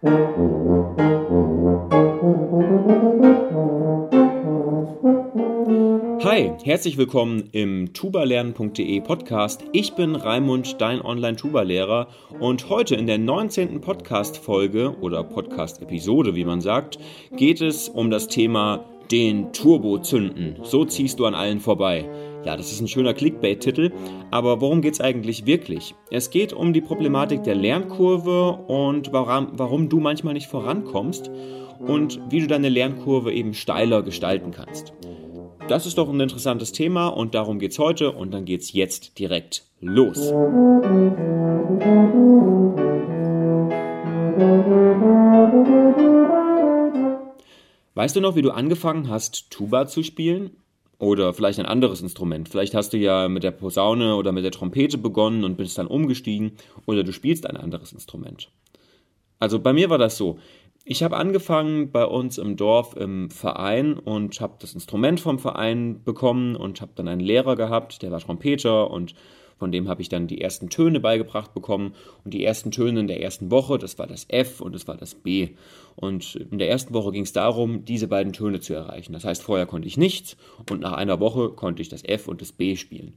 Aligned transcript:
Hi, 0.00 0.12
herzlich 6.62 6.96
willkommen 6.96 7.48
im 7.50 7.92
tubalernen.de 7.92 9.00
Podcast. 9.00 9.64
Ich 9.72 9.94
bin 9.94 10.14
Raimund, 10.14 10.80
dein 10.80 11.00
Online-Tuba-Lehrer 11.00 12.06
und 12.38 12.68
heute 12.68 12.94
in 12.94 13.08
der 13.08 13.18
19. 13.18 13.80
Podcast-Folge 13.80 14.96
oder 15.00 15.24
Podcast-Episode, 15.24 16.36
wie 16.36 16.44
man 16.44 16.60
sagt, 16.60 17.00
geht 17.36 17.60
es 17.60 17.88
um 17.88 18.12
das 18.12 18.28
Thema 18.28 18.84
den 19.10 19.52
Turbo 19.52 19.98
zünden. 19.98 20.60
So 20.62 20.84
ziehst 20.84 21.18
du 21.18 21.26
an 21.26 21.34
allen 21.34 21.58
vorbei. 21.58 22.08
Ja, 22.48 22.56
das 22.56 22.72
ist 22.72 22.80
ein 22.80 22.88
schöner 22.88 23.12
Clickbait-Titel, 23.12 23.92
aber 24.30 24.62
worum 24.62 24.80
geht 24.80 24.94
es 24.94 25.02
eigentlich 25.02 25.44
wirklich? 25.44 25.94
Es 26.10 26.30
geht 26.30 26.54
um 26.54 26.72
die 26.72 26.80
Problematik 26.80 27.42
der 27.42 27.54
Lernkurve 27.54 28.52
und 28.52 29.12
warum, 29.12 29.48
warum 29.52 29.90
du 29.90 30.00
manchmal 30.00 30.32
nicht 30.32 30.46
vorankommst 30.46 31.30
und 31.78 32.18
wie 32.30 32.40
du 32.40 32.46
deine 32.46 32.70
Lernkurve 32.70 33.34
eben 33.34 33.52
steiler 33.52 34.02
gestalten 34.02 34.50
kannst. 34.50 34.94
Das 35.68 35.84
ist 35.84 35.98
doch 35.98 36.08
ein 36.08 36.18
interessantes 36.18 36.72
Thema 36.72 37.08
und 37.08 37.34
darum 37.34 37.58
geht 37.58 37.72
es 37.72 37.78
heute 37.78 38.12
und 38.12 38.32
dann 38.32 38.46
geht 38.46 38.62
es 38.62 38.72
jetzt 38.72 39.18
direkt 39.18 39.66
los. 39.82 40.32
Weißt 47.94 48.16
du 48.16 48.22
noch, 48.22 48.36
wie 48.36 48.42
du 48.42 48.52
angefangen 48.52 49.10
hast, 49.10 49.50
Tuba 49.50 49.86
zu 49.86 50.02
spielen? 50.02 50.56
Oder 50.98 51.32
vielleicht 51.32 51.60
ein 51.60 51.66
anderes 51.66 52.00
Instrument. 52.00 52.48
Vielleicht 52.48 52.74
hast 52.74 52.92
du 52.92 52.96
ja 52.96 53.28
mit 53.28 53.44
der 53.44 53.52
Posaune 53.52 54.16
oder 54.16 54.32
mit 54.32 54.44
der 54.44 54.50
Trompete 54.50 54.98
begonnen 54.98 55.44
und 55.44 55.56
bist 55.56 55.78
dann 55.78 55.86
umgestiegen. 55.86 56.52
Oder 56.86 57.04
du 57.04 57.12
spielst 57.12 57.46
ein 57.46 57.56
anderes 57.56 57.92
Instrument. 57.92 58.50
Also 59.38 59.60
bei 59.60 59.72
mir 59.72 59.90
war 59.90 59.98
das 59.98 60.16
so. 60.16 60.38
Ich 60.84 61.02
habe 61.02 61.16
angefangen 61.16 61.92
bei 61.92 62.04
uns 62.04 62.38
im 62.38 62.56
Dorf 62.56 62.96
im 62.96 63.30
Verein 63.30 63.98
und 63.98 64.40
habe 64.40 64.56
das 64.58 64.74
Instrument 64.74 65.20
vom 65.20 65.38
Verein 65.38 66.02
bekommen 66.02 66.56
und 66.56 66.80
habe 66.80 66.92
dann 66.94 67.08
einen 67.08 67.20
Lehrer 67.20 67.56
gehabt, 67.56 68.02
der 68.02 68.10
war 68.10 68.20
Trompeter 68.20 68.90
und 68.90 69.14
von 69.58 69.72
dem 69.72 69.88
habe 69.88 70.02
ich 70.02 70.08
dann 70.08 70.28
die 70.28 70.40
ersten 70.40 70.70
Töne 70.70 71.00
beigebracht 71.00 71.52
bekommen. 71.52 71.94
Und 72.24 72.32
die 72.32 72.44
ersten 72.44 72.70
Töne 72.70 73.00
in 73.00 73.08
der 73.08 73.20
ersten 73.20 73.50
Woche, 73.50 73.78
das 73.78 73.98
war 73.98 74.06
das 74.06 74.26
F 74.28 74.60
und 74.60 74.74
das 74.74 74.86
war 74.86 74.96
das 74.96 75.14
B. 75.14 75.50
Und 75.96 76.36
in 76.36 76.58
der 76.58 76.70
ersten 76.70 76.94
Woche 76.94 77.10
ging 77.10 77.24
es 77.24 77.32
darum, 77.32 77.84
diese 77.84 78.06
beiden 78.06 78.32
Töne 78.32 78.60
zu 78.60 78.74
erreichen. 78.74 79.12
Das 79.12 79.24
heißt, 79.24 79.42
vorher 79.42 79.66
konnte 79.66 79.88
ich 79.88 79.96
nichts 79.96 80.36
und 80.70 80.80
nach 80.80 80.92
einer 80.92 81.18
Woche 81.18 81.50
konnte 81.50 81.82
ich 81.82 81.88
das 81.88 82.04
F 82.04 82.28
und 82.28 82.40
das 82.40 82.52
B 82.52 82.76
spielen. 82.76 83.14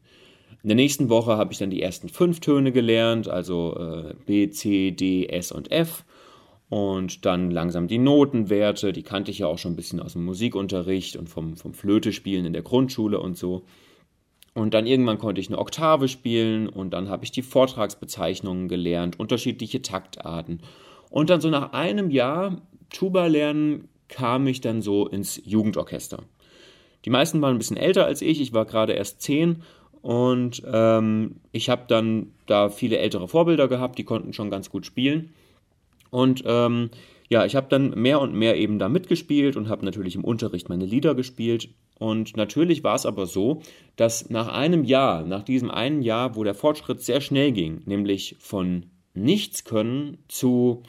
In 0.63 0.69
der 0.69 0.75
nächsten 0.75 1.09
Woche 1.09 1.37
habe 1.37 1.53
ich 1.53 1.59
dann 1.59 1.69
die 1.69 1.81
ersten 1.81 2.09
fünf 2.09 2.39
Töne 2.39 2.71
gelernt, 2.71 3.27
also 3.27 3.77
äh, 3.77 4.13
B, 4.25 4.49
C, 4.49 4.91
D, 4.91 5.27
S 5.27 5.51
und 5.51 5.71
F. 5.71 6.03
Und 6.69 7.25
dann 7.25 7.51
langsam 7.51 7.87
die 7.87 7.97
Notenwerte, 7.97 8.93
die 8.93 9.03
kannte 9.03 9.29
ich 9.29 9.39
ja 9.39 9.47
auch 9.47 9.57
schon 9.57 9.73
ein 9.73 9.75
bisschen 9.75 9.99
aus 9.99 10.13
dem 10.13 10.23
Musikunterricht 10.23 11.17
und 11.17 11.27
vom, 11.29 11.57
vom 11.57 11.73
Flötespielen 11.73 12.45
in 12.45 12.53
der 12.53 12.61
Grundschule 12.61 13.19
und 13.19 13.37
so. 13.37 13.63
Und 14.53 14.73
dann 14.73 14.85
irgendwann 14.85 15.17
konnte 15.17 15.39
ich 15.39 15.47
eine 15.47 15.59
Oktave 15.59 16.07
spielen 16.07 16.67
und 16.67 16.91
dann 16.91 17.09
habe 17.09 17.23
ich 17.23 17.31
die 17.31 17.41
Vortragsbezeichnungen 17.41 18.67
gelernt, 18.67 19.19
unterschiedliche 19.19 19.81
Taktarten. 19.81 20.61
Und 21.09 21.29
dann 21.29 21.39
so 21.39 21.49
nach 21.49 21.71
einem 21.73 22.11
Jahr 22.11 22.61
Tuba 22.89 23.27
lernen 23.27 23.87
kam 24.09 24.47
ich 24.47 24.59
dann 24.59 24.81
so 24.81 25.07
ins 25.07 25.41
Jugendorchester. 25.45 26.23
Die 27.05 27.09
meisten 27.09 27.41
waren 27.41 27.55
ein 27.55 27.57
bisschen 27.57 27.77
älter 27.77 28.05
als 28.05 28.21
ich, 28.21 28.41
ich 28.41 28.53
war 28.53 28.65
gerade 28.65 28.93
erst 28.93 29.21
zehn 29.21 29.63
und 30.01 30.61
ähm, 30.65 31.37
ich 31.51 31.69
habe 31.69 31.83
dann 31.87 32.31
da 32.45 32.69
viele 32.69 32.97
ältere 32.97 33.27
Vorbilder 33.27 33.67
gehabt, 33.67 33.97
die 33.97 34.03
konnten 34.03 34.33
schon 34.33 34.49
ganz 34.49 34.69
gut 34.69 34.85
spielen. 34.85 35.33
Und 36.09 36.43
ähm, 36.45 36.89
ja, 37.29 37.45
ich 37.45 37.55
habe 37.55 37.67
dann 37.69 37.91
mehr 37.91 38.19
und 38.19 38.33
mehr 38.33 38.57
eben 38.57 38.77
da 38.77 38.89
mitgespielt 38.89 39.55
und 39.55 39.69
habe 39.69 39.85
natürlich 39.85 40.15
im 40.15 40.25
Unterricht 40.25 40.69
meine 40.69 40.85
Lieder 40.85 41.15
gespielt. 41.15 41.69
Und 42.01 42.35
natürlich 42.35 42.83
war 42.83 42.95
es 42.95 43.05
aber 43.05 43.27
so, 43.27 43.61
dass 43.95 44.31
nach 44.31 44.47
einem 44.47 44.85
Jahr, 44.85 45.23
nach 45.23 45.43
diesem 45.43 45.69
einen 45.69 46.01
Jahr, 46.01 46.35
wo 46.35 46.43
der 46.43 46.55
Fortschritt 46.55 46.99
sehr 46.99 47.21
schnell 47.21 47.51
ging, 47.51 47.83
nämlich 47.85 48.37
von 48.39 48.87
nichts 49.13 49.65
können 49.65 50.17
zu 50.27 50.81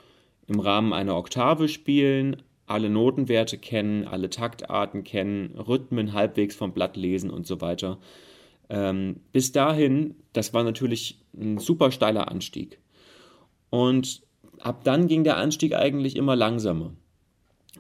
im 0.46 0.58
Rahmen 0.58 0.94
einer 0.94 1.14
Oktave 1.14 1.68
spielen, 1.68 2.42
alle 2.64 2.88
Notenwerte 2.88 3.58
kennen, 3.58 4.08
alle 4.08 4.30
Taktarten 4.30 5.04
kennen, 5.04 5.54
Rhythmen 5.54 6.14
halbwegs 6.14 6.56
vom 6.56 6.72
Blatt 6.72 6.96
lesen 6.96 7.28
und 7.28 7.46
so 7.46 7.60
weiter. 7.60 7.98
Ähm, 8.70 9.20
bis 9.32 9.52
dahin, 9.52 10.14
das 10.32 10.54
war 10.54 10.64
natürlich 10.64 11.20
ein 11.38 11.58
super 11.58 11.90
steiler 11.90 12.30
Anstieg. 12.30 12.78
Und 13.68 14.22
ab 14.60 14.82
dann 14.84 15.08
ging 15.08 15.24
der 15.24 15.36
Anstieg 15.36 15.74
eigentlich 15.74 16.16
immer 16.16 16.36
langsamer. 16.36 16.94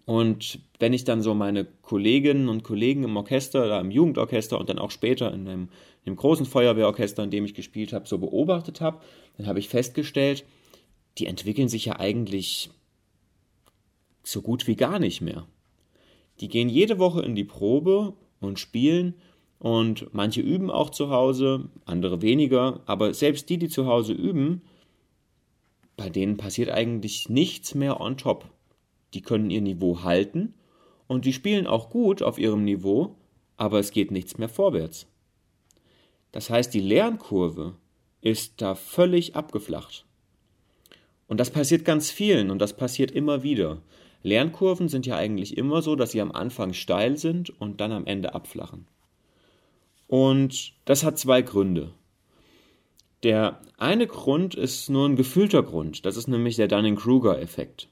Und 0.04 0.58
wenn 0.78 0.92
ich 0.92 1.04
dann 1.04 1.22
so 1.22 1.34
meine 1.34 1.64
Kolleginnen 1.64 2.48
und 2.48 2.64
Kollegen 2.64 3.04
im 3.04 3.16
Orchester 3.16 3.64
oder 3.64 3.80
im 3.80 3.90
Jugendorchester 3.90 4.58
und 4.58 4.68
dann 4.68 4.78
auch 4.78 4.90
später 4.90 5.32
in 5.32 5.44
dem, 5.44 5.60
in 6.04 6.12
dem 6.12 6.16
großen 6.16 6.44
Feuerwehrorchester, 6.44 7.22
in 7.22 7.30
dem 7.30 7.44
ich 7.44 7.54
gespielt 7.54 7.92
habe, 7.92 8.08
so 8.08 8.18
beobachtet 8.18 8.80
habe, 8.80 9.00
dann 9.36 9.46
habe 9.46 9.60
ich 9.60 9.68
festgestellt, 9.68 10.44
die 11.18 11.26
entwickeln 11.26 11.68
sich 11.68 11.84
ja 11.84 12.00
eigentlich 12.00 12.70
so 14.24 14.42
gut 14.42 14.66
wie 14.66 14.76
gar 14.76 14.98
nicht 14.98 15.20
mehr. 15.20 15.46
Die 16.40 16.48
gehen 16.48 16.68
jede 16.68 16.98
Woche 16.98 17.22
in 17.22 17.34
die 17.34 17.44
Probe 17.44 18.14
und 18.40 18.58
spielen 18.58 19.14
und 19.58 20.12
manche 20.12 20.40
üben 20.40 20.70
auch 20.70 20.90
zu 20.90 21.10
Hause, 21.10 21.68
andere 21.84 22.22
weniger, 22.22 22.80
aber 22.86 23.14
selbst 23.14 23.48
die, 23.48 23.58
die 23.58 23.68
zu 23.68 23.86
Hause 23.86 24.12
üben, 24.12 24.62
bei 25.96 26.08
denen 26.08 26.36
passiert 26.36 26.70
eigentlich 26.70 27.28
nichts 27.28 27.74
mehr 27.74 28.00
on 28.00 28.16
top. 28.16 28.50
Die 29.14 29.22
können 29.22 29.50
ihr 29.50 29.60
Niveau 29.60 30.02
halten 30.02 30.54
und 31.06 31.24
die 31.24 31.32
spielen 31.32 31.66
auch 31.66 31.90
gut 31.90 32.22
auf 32.22 32.38
ihrem 32.38 32.64
Niveau, 32.64 33.16
aber 33.56 33.78
es 33.78 33.90
geht 33.90 34.10
nichts 34.10 34.38
mehr 34.38 34.48
vorwärts. 34.48 35.06
Das 36.32 36.48
heißt, 36.48 36.72
die 36.72 36.80
Lernkurve 36.80 37.74
ist 38.22 38.62
da 38.62 38.74
völlig 38.74 39.36
abgeflacht. 39.36 40.06
Und 41.26 41.38
das 41.38 41.50
passiert 41.50 41.84
ganz 41.84 42.10
vielen 42.10 42.50
und 42.50 42.58
das 42.58 42.76
passiert 42.76 43.10
immer 43.10 43.42
wieder. 43.42 43.82
Lernkurven 44.22 44.88
sind 44.88 45.06
ja 45.06 45.16
eigentlich 45.16 45.56
immer 45.56 45.82
so, 45.82 45.96
dass 45.96 46.12
sie 46.12 46.20
am 46.20 46.32
Anfang 46.32 46.72
steil 46.72 47.16
sind 47.16 47.50
und 47.60 47.80
dann 47.80 47.92
am 47.92 48.06
Ende 48.06 48.34
abflachen. 48.34 48.86
Und 50.06 50.74
das 50.84 51.04
hat 51.04 51.18
zwei 51.18 51.42
Gründe. 51.42 51.92
Der 53.22 53.60
eine 53.78 54.06
Grund 54.06 54.54
ist 54.54 54.90
nur 54.90 55.08
ein 55.08 55.16
gefühlter 55.16 55.62
Grund, 55.62 56.04
das 56.06 56.16
ist 56.16 56.28
nämlich 56.28 56.56
der 56.56 56.68
Dunning-Kruger-Effekt. 56.68 57.88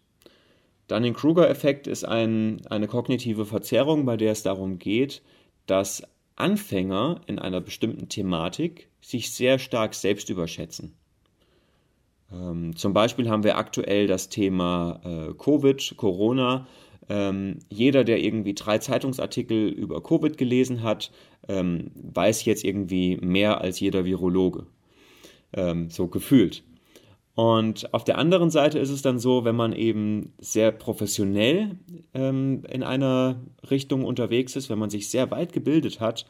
Dunning-Kruger-Effekt 0.90 1.86
ist 1.86 2.04
ein, 2.04 2.66
eine 2.68 2.88
kognitive 2.88 3.46
Verzerrung, 3.46 4.04
bei 4.04 4.16
der 4.16 4.32
es 4.32 4.42
darum 4.42 4.78
geht, 4.78 5.22
dass 5.66 6.02
Anfänger 6.36 7.20
in 7.26 7.38
einer 7.38 7.60
bestimmten 7.60 8.08
Thematik 8.08 8.88
sich 9.00 9.30
sehr 9.30 9.58
stark 9.58 9.94
selbst 9.94 10.30
überschätzen. 10.30 10.94
Ähm, 12.32 12.74
zum 12.76 12.92
Beispiel 12.92 13.28
haben 13.28 13.44
wir 13.44 13.56
aktuell 13.56 14.06
das 14.06 14.28
Thema 14.28 15.00
äh, 15.04 15.34
Covid, 15.34 15.94
Corona. 15.96 16.66
Ähm, 17.08 17.58
jeder, 17.68 18.04
der 18.04 18.22
irgendwie 18.22 18.54
drei 18.54 18.78
Zeitungsartikel 18.78 19.68
über 19.68 20.02
Covid 20.02 20.36
gelesen 20.38 20.82
hat, 20.82 21.10
ähm, 21.48 21.90
weiß 21.94 22.44
jetzt 22.44 22.64
irgendwie 22.64 23.16
mehr 23.16 23.60
als 23.60 23.80
jeder 23.80 24.04
Virologe 24.04 24.66
ähm, 25.52 25.90
so 25.90 26.06
gefühlt. 26.06 26.62
Und 27.34 27.94
auf 27.94 28.04
der 28.04 28.18
anderen 28.18 28.50
Seite 28.50 28.78
ist 28.78 28.90
es 28.90 29.02
dann 29.02 29.18
so, 29.18 29.44
wenn 29.44 29.56
man 29.56 29.72
eben 29.72 30.32
sehr 30.38 30.72
professionell 30.72 31.78
ähm, 32.12 32.64
in 32.68 32.82
einer 32.82 33.40
Richtung 33.70 34.04
unterwegs 34.04 34.56
ist, 34.56 34.68
wenn 34.68 34.78
man 34.78 34.90
sich 34.90 35.08
sehr 35.08 35.30
weit 35.30 35.52
gebildet 35.52 36.00
hat, 36.00 36.26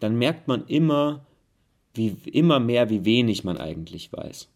dann 0.00 0.16
merkt 0.16 0.46
man 0.46 0.66
immer, 0.66 1.26
wie, 1.94 2.16
immer 2.30 2.60
mehr, 2.60 2.90
wie 2.90 3.04
wenig 3.04 3.42
man 3.42 3.58
eigentlich 3.58 4.12
weiß. 4.12 4.48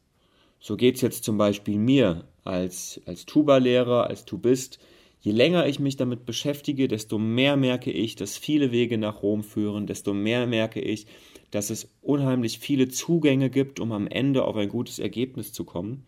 So 0.61 0.77
geht 0.77 0.97
es 0.97 1.01
jetzt 1.01 1.25
zum 1.25 1.39
Beispiel 1.39 1.77
mir 1.79 2.25
als, 2.45 3.01
als 3.07 3.27
Tuba-Lehrer, 3.27 4.07
als 4.07 4.25
Tubist. 4.25 4.79
Je 5.21 5.33
länger 5.33 5.67
ich 5.67 5.81
mich 5.81 5.97
damit 5.97 6.25
beschäftige, 6.27 6.87
desto 6.87 7.19
mehr 7.19 7.57
merke 7.57 7.91
ich, 7.91 8.15
dass 8.15 8.37
viele 8.37 8.71
Wege 8.71 8.99
nach 8.99 9.23
Rom 9.23 9.43
führen, 9.43 9.87
desto 9.87 10.15
mehr 10.15 10.47
merke 10.47 10.81
ich, 10.81 11.07
dass 11.53 11.71
es 11.71 11.89
unheimlich 12.01 12.59
viele 12.59 12.89
Zugänge 12.89 13.51
gibt, 13.51 13.79
um 13.79 13.93
am 13.93 14.09
Ende 14.09 14.45
auf 14.45 14.57
ein 14.57 14.69
gutes 14.69 14.99
Ergebnis 14.99 15.53
zu 15.53 15.65
kommen. 15.65 16.05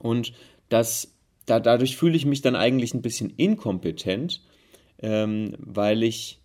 Und 0.00 0.32
das, 0.68 1.12
da, 1.44 1.60
dadurch 1.60 1.96
fühle 1.96 2.16
ich 2.16 2.24
mich 2.24 2.40
dann 2.40 2.56
eigentlich 2.56 2.94
ein 2.94 3.02
bisschen 3.02 3.30
inkompetent, 3.36 4.42
ähm, 5.02 5.56
weil 5.58 6.02
ich, 6.02 6.40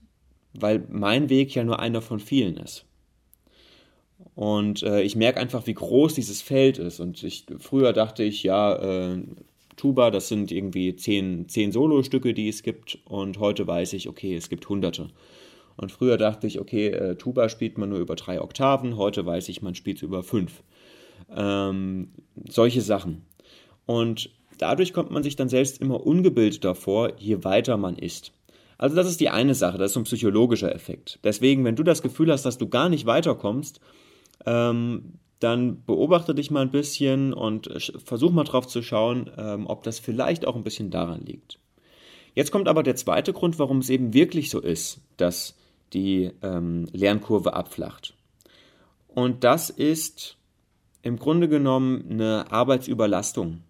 weil 0.54 0.84
mein 0.90 1.30
Weg 1.30 1.54
ja 1.56 1.64
nur 1.64 1.80
einer 1.80 2.02
von 2.02 2.20
vielen 2.20 2.58
ist. 2.58 2.86
Und 4.34 4.84
äh, 4.84 5.02
ich 5.04 5.16
merke 5.16 5.40
einfach, 5.40 5.68
wie 5.68 5.74
groß 5.76 6.16
dieses 6.16 6.42
Feld 6.42 6.80
ist. 6.80 7.00
Und 7.00 7.24
ich, 7.24 7.46
früher 7.60 7.94
dachte 7.94 8.24
ich, 8.24 8.42
ja, 8.42 8.76
äh, 9.14 9.22
Tuba, 9.76 10.10
das 10.12 10.28
sind 10.28 10.52
irgendwie 10.52 10.96
zehn, 10.96 11.48
zehn 11.48 11.72
Solostücke, 11.72 12.34
die 12.34 12.50
es 12.50 12.64
gibt. 12.64 12.98
Und 13.06 13.40
heute 13.40 13.68
weiß 13.68 13.94
ich, 13.94 14.10
okay, 14.10 14.36
es 14.36 14.50
gibt 14.50 14.68
hunderte. 14.68 15.10
Und 15.80 15.94
früher 15.94 16.18
dachte 16.18 16.46
ich, 16.46 16.60
okay, 16.60 16.88
äh, 16.88 17.16
Tuba 17.16 17.48
spielt 17.48 17.78
man 17.78 17.88
nur 17.88 18.00
über 18.00 18.16
drei 18.16 18.42
Oktaven, 18.42 18.98
heute 18.98 19.26
weiß 19.26 19.48
ich, 19.48 19.62
man 19.62 19.76
spielt 19.76 19.96
es 19.98 20.04
über 20.04 20.24
fünf. 20.24 20.62
Ähm, 21.34 22.10
solche 22.50 22.82
Sachen. 22.82 23.22
Und 23.86 24.30
dadurch 24.58 24.92
kommt 24.92 25.10
man 25.10 25.24
sich 25.24 25.38
dann 25.38 25.48
selbst 25.48 25.80
immer 25.80 26.06
ungebildeter 26.06 26.76
vor, 26.76 27.14
je 27.18 27.46
weiter 27.46 27.78
man 27.78 27.96
ist. 27.96 28.34
Also 28.78 28.94
das 28.98 29.08
ist 29.08 29.22
die 29.22 29.30
eine 29.30 29.56
Sache, 29.56 29.78
das 29.78 29.92
ist 29.92 29.94
so 29.94 30.02
ein 30.02 30.04
psychologischer 30.04 30.76
Effekt. 30.76 31.18
Deswegen, 31.24 31.64
wenn 31.64 31.78
du 31.78 31.84
das 31.84 32.02
Gefühl 32.02 32.30
hast, 32.30 32.44
dass 32.44 32.58
du 32.58 32.68
gar 32.68 32.90
nicht 32.90 33.06
weiterkommst, 33.06 33.80
ähm, 34.46 35.14
dann 35.40 35.86
beobachte 35.86 36.36
dich 36.36 36.52
mal 36.52 36.64
ein 36.64 36.72
bisschen 36.72 37.32
und 37.32 37.70
versuch 38.04 38.32
mal 38.32 38.44
drauf 38.44 38.68
zu 38.68 38.82
schauen, 38.82 39.32
ähm, 39.38 39.66
ob 39.66 39.84
das 39.84 39.98
vielleicht 39.98 40.46
auch 40.46 40.58
ein 40.58 40.64
bisschen 40.66 40.92
daran 40.92 41.26
liegt. 41.26 41.58
Jetzt 42.36 42.52
kommt 42.52 42.68
aber 42.68 42.84
der 42.84 42.98
zweite 42.98 43.32
Grund, 43.32 43.60
warum 43.60 43.78
es 43.78 43.90
eben 43.90 44.14
wirklich 44.14 44.50
so 44.50 44.60
ist, 44.60 45.00
dass 45.16 45.56
die 45.94 46.32
ähm, 46.42 46.88
Lernkurve 46.92 47.54
abflacht. 47.54 48.16
Und 49.08 49.44
das 49.44 49.70
ist 49.70 50.38
im 51.02 51.18
Grunde 51.18 51.48
genommen 51.48 52.06
eine 52.10 52.52
Arbeitsüberlastung. 52.52 53.62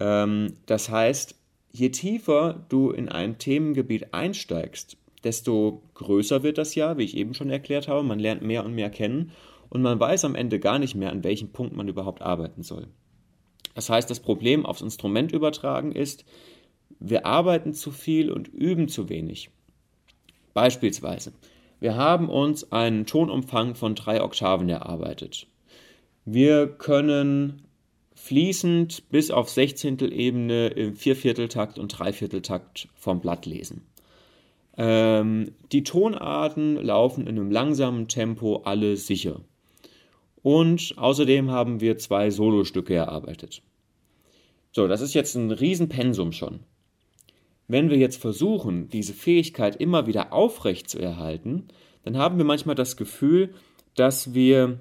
Ähm, 0.00 0.54
das 0.66 0.88
heißt, 0.88 1.34
je 1.72 1.90
tiefer 1.90 2.64
du 2.68 2.90
in 2.90 3.08
ein 3.08 3.38
Themengebiet 3.38 4.14
einsteigst, 4.14 4.96
desto 5.24 5.82
größer 5.94 6.42
wird 6.42 6.58
das 6.58 6.74
ja, 6.74 6.96
wie 6.96 7.04
ich 7.04 7.16
eben 7.16 7.34
schon 7.34 7.50
erklärt 7.50 7.88
habe. 7.88 8.02
Man 8.02 8.18
lernt 8.18 8.42
mehr 8.42 8.64
und 8.64 8.74
mehr 8.74 8.90
kennen 8.90 9.32
und 9.68 9.82
man 9.82 9.98
weiß 9.98 10.24
am 10.24 10.34
Ende 10.34 10.60
gar 10.60 10.78
nicht 10.78 10.94
mehr, 10.94 11.10
an 11.10 11.24
welchem 11.24 11.50
Punkt 11.50 11.76
man 11.76 11.88
überhaupt 11.88 12.22
arbeiten 12.22 12.62
soll. 12.62 12.88
Das 13.74 13.90
heißt, 13.90 14.10
das 14.10 14.20
Problem 14.20 14.66
aufs 14.66 14.80
Instrument 14.80 15.32
übertragen 15.32 15.92
ist, 15.92 16.24
wir 17.00 17.26
arbeiten 17.26 17.74
zu 17.74 17.90
viel 17.90 18.32
und 18.32 18.48
üben 18.48 18.88
zu 18.88 19.08
wenig. 19.08 19.50
Beispielsweise, 20.58 21.34
wir 21.78 21.94
haben 21.94 22.28
uns 22.28 22.72
einen 22.72 23.06
Tonumfang 23.06 23.76
von 23.76 23.94
drei 23.94 24.20
Oktaven 24.20 24.68
erarbeitet. 24.68 25.46
Wir 26.24 26.66
können 26.66 27.62
fließend 28.16 29.08
bis 29.08 29.30
auf 29.30 29.50
Sechzehntelebene 29.50 30.66
im 30.66 30.96
Viervierteltakt 30.96 31.78
und 31.78 31.96
Dreivierteltakt 31.96 32.88
vom 32.96 33.20
Blatt 33.20 33.46
lesen. 33.46 33.86
Ähm, 34.76 35.52
die 35.70 35.84
Tonarten 35.84 36.74
laufen 36.74 37.28
in 37.28 37.38
einem 37.38 37.52
langsamen 37.52 38.08
Tempo 38.08 38.62
alle 38.64 38.96
sicher. 38.96 39.40
Und 40.42 40.94
außerdem 40.96 41.52
haben 41.52 41.80
wir 41.80 41.98
zwei 41.98 42.30
Solostücke 42.30 42.96
erarbeitet. 42.96 43.62
So, 44.72 44.88
das 44.88 45.02
ist 45.02 45.14
jetzt 45.14 45.36
ein 45.36 45.52
Riesenpensum 45.52 46.32
schon. 46.32 46.64
Wenn 47.68 47.90
wir 47.90 47.98
jetzt 47.98 48.20
versuchen, 48.20 48.88
diese 48.88 49.12
Fähigkeit 49.12 49.76
immer 49.76 50.06
wieder 50.06 50.32
aufrecht 50.32 50.88
zu 50.88 50.98
erhalten, 50.98 51.68
dann 52.02 52.16
haben 52.16 52.38
wir 52.38 52.44
manchmal 52.44 52.74
das 52.74 52.96
Gefühl, 52.96 53.54
dass 53.94 54.32
wir 54.32 54.78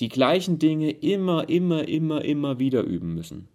die 0.00 0.08
gleichen 0.08 0.58
Dinge 0.58 0.90
immer, 0.90 1.48
immer, 1.48 1.86
immer, 1.86 2.24
immer 2.24 2.58
wieder 2.58 2.82
üben 2.82 3.14
müssen. 3.14 3.48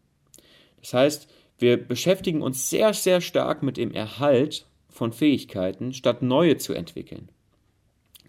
Das 0.82 0.94
heißt, 0.94 1.28
wir 1.58 1.78
beschäftigen 1.78 2.42
uns 2.42 2.70
sehr, 2.70 2.94
sehr 2.94 3.22
stark 3.22 3.64
mit 3.64 3.78
dem 3.78 3.92
Erhalt 3.92 4.66
von 4.90 5.12
Fähigkeiten, 5.12 5.94
statt 5.94 6.22
neue 6.22 6.58
zu 6.58 6.74
entwickeln. 6.74 7.30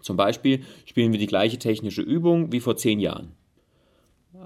Zum 0.01 0.17
Beispiel 0.17 0.63
spielen 0.85 1.11
wir 1.11 1.19
die 1.19 1.27
gleiche 1.27 1.57
technische 1.57 2.01
Übung 2.01 2.51
wie 2.51 2.59
vor 2.59 2.77
zehn 2.77 2.99
Jahren. 2.99 3.31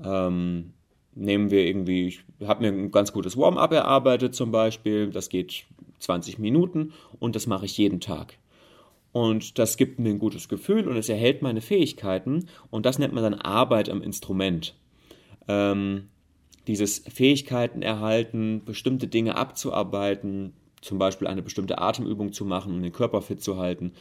Ähm, 0.04 0.74
nehmen 1.20 1.52
wir 1.52 1.66
irgendwie, 1.66 2.08
ich 2.08 2.24
habe 2.46 2.62
mir 2.62 2.70
ein 2.70 2.92
ganz 2.92 3.14
gutes 3.14 3.38
Warm-up 3.38 3.72
erarbeitet 3.72 4.36
zum 4.36 4.52
Beispiel, 4.52 5.12
das 5.12 5.30
geht 5.30 5.66
20 6.00 6.40
Minuten 6.40 6.94
und 7.20 7.36
das 7.36 7.48
mache 7.48 7.66
ich 7.66 7.78
jeden 7.78 8.00
Tag. 8.00 8.38
Und 9.12 9.58
das 9.58 9.78
gibt 9.78 10.00
mir 10.00 10.10
ein 10.10 10.20
gutes 10.20 10.50
Gefühl 10.50 10.88
und 10.88 10.96
es 10.96 11.10
erhält 11.10 11.42
meine 11.42 11.62
Fähigkeiten 11.62 12.48
und 12.70 12.86
das 12.86 13.00
nennt 13.00 13.14
man 13.14 13.24
dann 13.24 13.34
Arbeit 13.34 13.90
am 13.90 14.02
Instrument. 14.02 14.76
Ähm, 15.48 16.10
dieses 16.68 17.00
Fähigkeiten 17.00 17.82
erhalten, 17.82 18.62
bestimmte 18.64 19.08
Dinge 19.08 19.36
abzuarbeiten, 19.36 20.54
zum 20.82 20.98
Beispiel 20.98 21.28
eine 21.28 21.42
bestimmte 21.42 21.80
Atemübung 21.80 22.34
zu 22.34 22.46
machen, 22.46 22.74
um 22.74 22.82
den 22.82 22.92
Körper 22.92 23.22
fit 23.22 23.42
zu 23.42 23.58
halten 23.58 23.94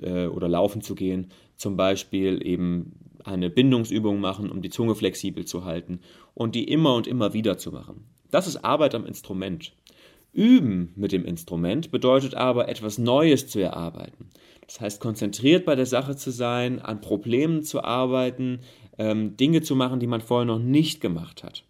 äh, 0.00 0.26
oder 0.26 0.48
laufen 0.48 0.82
zu 0.82 0.94
gehen, 0.94 1.28
zum 1.56 1.76
Beispiel 1.76 2.44
eben 2.46 2.92
eine 3.24 3.50
Bindungsübung 3.50 4.20
machen, 4.20 4.50
um 4.50 4.62
die 4.62 4.70
Zunge 4.70 4.94
flexibel 4.94 5.44
zu 5.44 5.64
halten 5.64 6.00
und 6.34 6.54
die 6.54 6.64
immer 6.64 6.94
und 6.94 7.06
immer 7.06 7.32
wieder 7.32 7.58
zu 7.58 7.72
machen. 7.72 8.04
Das 8.30 8.46
ist 8.46 8.64
Arbeit 8.64 8.94
am 8.94 9.06
Instrument. 9.06 9.72
Üben 10.32 10.92
mit 10.96 11.12
dem 11.12 11.24
Instrument 11.24 11.92
bedeutet 11.92 12.34
aber, 12.34 12.68
etwas 12.68 12.98
Neues 12.98 13.46
zu 13.46 13.60
erarbeiten. 13.60 14.30
Das 14.66 14.80
heißt, 14.80 15.00
konzentriert 15.00 15.64
bei 15.64 15.76
der 15.76 15.86
Sache 15.86 16.16
zu 16.16 16.30
sein, 16.30 16.80
an 16.80 17.00
Problemen 17.00 17.62
zu 17.62 17.84
arbeiten, 17.84 18.60
ähm, 18.98 19.36
Dinge 19.36 19.62
zu 19.62 19.76
machen, 19.76 20.00
die 20.00 20.06
man 20.06 20.20
vorher 20.20 20.46
noch 20.46 20.58
nicht 20.58 21.00
gemacht 21.00 21.44
hat. 21.44 21.64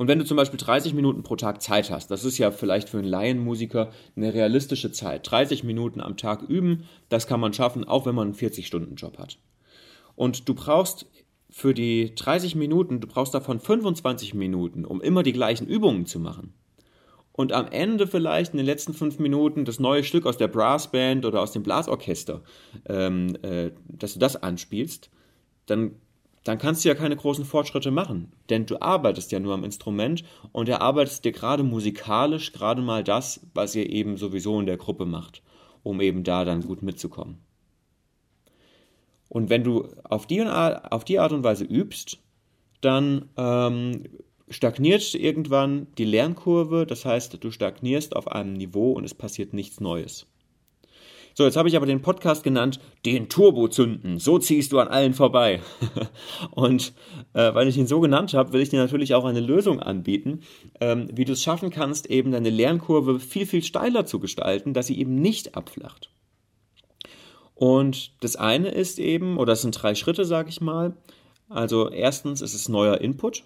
Und 0.00 0.08
wenn 0.08 0.18
du 0.18 0.24
zum 0.24 0.38
Beispiel 0.38 0.58
30 0.58 0.94
Minuten 0.94 1.22
pro 1.22 1.36
Tag 1.36 1.60
Zeit 1.60 1.90
hast, 1.90 2.10
das 2.10 2.24
ist 2.24 2.38
ja 2.38 2.50
vielleicht 2.52 2.88
für 2.88 2.96
einen 2.96 3.06
Laienmusiker 3.06 3.90
eine 4.16 4.32
realistische 4.32 4.90
Zeit. 4.92 5.30
30 5.30 5.62
Minuten 5.62 6.00
am 6.00 6.16
Tag 6.16 6.40
üben, 6.40 6.84
das 7.10 7.26
kann 7.26 7.38
man 7.38 7.52
schaffen, 7.52 7.84
auch 7.84 8.06
wenn 8.06 8.14
man 8.14 8.28
einen 8.28 8.34
40-Stunden-Job 8.34 9.18
hat. 9.18 9.36
Und 10.16 10.48
du 10.48 10.54
brauchst 10.54 11.04
für 11.50 11.74
die 11.74 12.14
30 12.14 12.54
Minuten, 12.54 13.00
du 13.00 13.08
brauchst 13.08 13.34
davon 13.34 13.60
25 13.60 14.32
Minuten, 14.32 14.86
um 14.86 15.02
immer 15.02 15.22
die 15.22 15.34
gleichen 15.34 15.66
Übungen 15.66 16.06
zu 16.06 16.18
machen. 16.18 16.54
Und 17.32 17.52
am 17.52 17.66
Ende 17.66 18.06
vielleicht 18.06 18.52
in 18.52 18.56
den 18.56 18.64
letzten 18.64 18.94
fünf 18.94 19.18
Minuten 19.18 19.66
das 19.66 19.80
neue 19.80 20.02
Stück 20.02 20.24
aus 20.24 20.38
der 20.38 20.48
Brassband 20.48 21.26
oder 21.26 21.42
aus 21.42 21.52
dem 21.52 21.62
Blasorchester, 21.62 22.40
ähm, 22.86 23.36
äh, 23.42 23.72
dass 23.86 24.14
du 24.14 24.18
das 24.18 24.42
anspielst, 24.42 25.10
dann 25.66 25.96
dann 26.44 26.58
kannst 26.58 26.84
du 26.84 26.88
ja 26.88 26.94
keine 26.94 27.16
großen 27.16 27.44
Fortschritte 27.44 27.90
machen, 27.90 28.32
denn 28.48 28.66
du 28.66 28.80
arbeitest 28.80 29.30
ja 29.32 29.40
nur 29.40 29.54
am 29.54 29.64
Instrument 29.64 30.24
und 30.52 30.68
erarbeitest 30.68 31.24
dir 31.24 31.32
gerade 31.32 31.62
musikalisch 31.62 32.52
gerade 32.52 32.82
mal 32.82 33.04
das, 33.04 33.40
was 33.54 33.74
ihr 33.74 33.90
eben 33.90 34.16
sowieso 34.16 34.58
in 34.58 34.66
der 34.66 34.78
Gruppe 34.78 35.04
macht, 35.04 35.42
um 35.82 36.00
eben 36.00 36.24
da 36.24 36.44
dann 36.44 36.62
gut 36.62 36.82
mitzukommen. 36.82 37.38
Und 39.28 39.48
wenn 39.48 39.62
du 39.62 39.86
auf 40.02 40.26
die, 40.26 40.42
auf 40.42 41.04
die 41.04 41.18
Art 41.18 41.32
und 41.32 41.44
Weise 41.44 41.64
übst, 41.64 42.18
dann 42.80 43.28
ähm, 43.36 44.04
stagniert 44.48 45.14
irgendwann 45.14 45.86
die 45.98 46.04
Lernkurve, 46.04 46.84
das 46.86 47.04
heißt, 47.04 47.42
du 47.42 47.50
stagnierst 47.50 48.16
auf 48.16 48.28
einem 48.28 48.54
Niveau 48.54 48.92
und 48.92 49.04
es 49.04 49.14
passiert 49.14 49.52
nichts 49.52 49.80
Neues. 49.80 50.26
So, 51.40 51.46
jetzt 51.46 51.56
habe 51.56 51.70
ich 51.70 51.76
aber 51.76 51.86
den 51.86 52.02
Podcast 52.02 52.44
genannt, 52.44 52.80
den 53.06 53.30
Turbo 53.30 53.66
zünden. 53.68 54.18
So 54.18 54.38
ziehst 54.38 54.72
du 54.72 54.78
an 54.78 54.88
allen 54.88 55.14
vorbei. 55.14 55.62
und 56.50 56.92
äh, 57.32 57.54
weil 57.54 57.66
ich 57.66 57.78
ihn 57.78 57.86
so 57.86 58.00
genannt 58.00 58.34
habe, 58.34 58.52
will 58.52 58.60
ich 58.60 58.68
dir 58.68 58.78
natürlich 58.78 59.14
auch 59.14 59.24
eine 59.24 59.40
Lösung 59.40 59.80
anbieten, 59.80 60.42
ähm, 60.82 61.08
wie 61.14 61.24
du 61.24 61.32
es 61.32 61.42
schaffen 61.42 61.70
kannst, 61.70 62.10
eben 62.10 62.32
deine 62.32 62.50
Lernkurve 62.50 63.18
viel, 63.20 63.46
viel 63.46 63.62
steiler 63.62 64.04
zu 64.04 64.20
gestalten, 64.20 64.74
dass 64.74 64.88
sie 64.88 64.98
eben 64.98 65.14
nicht 65.14 65.56
abflacht. 65.56 66.10
Und 67.54 68.22
das 68.22 68.36
eine 68.36 68.68
ist 68.68 68.98
eben, 68.98 69.38
oder 69.38 69.52
das 69.52 69.62
sind 69.62 69.82
drei 69.82 69.94
Schritte, 69.94 70.26
sage 70.26 70.50
ich 70.50 70.60
mal. 70.60 70.94
Also 71.48 71.88
erstens 71.88 72.42
ist 72.42 72.52
es 72.52 72.68
neuer 72.68 73.00
Input. 73.00 73.44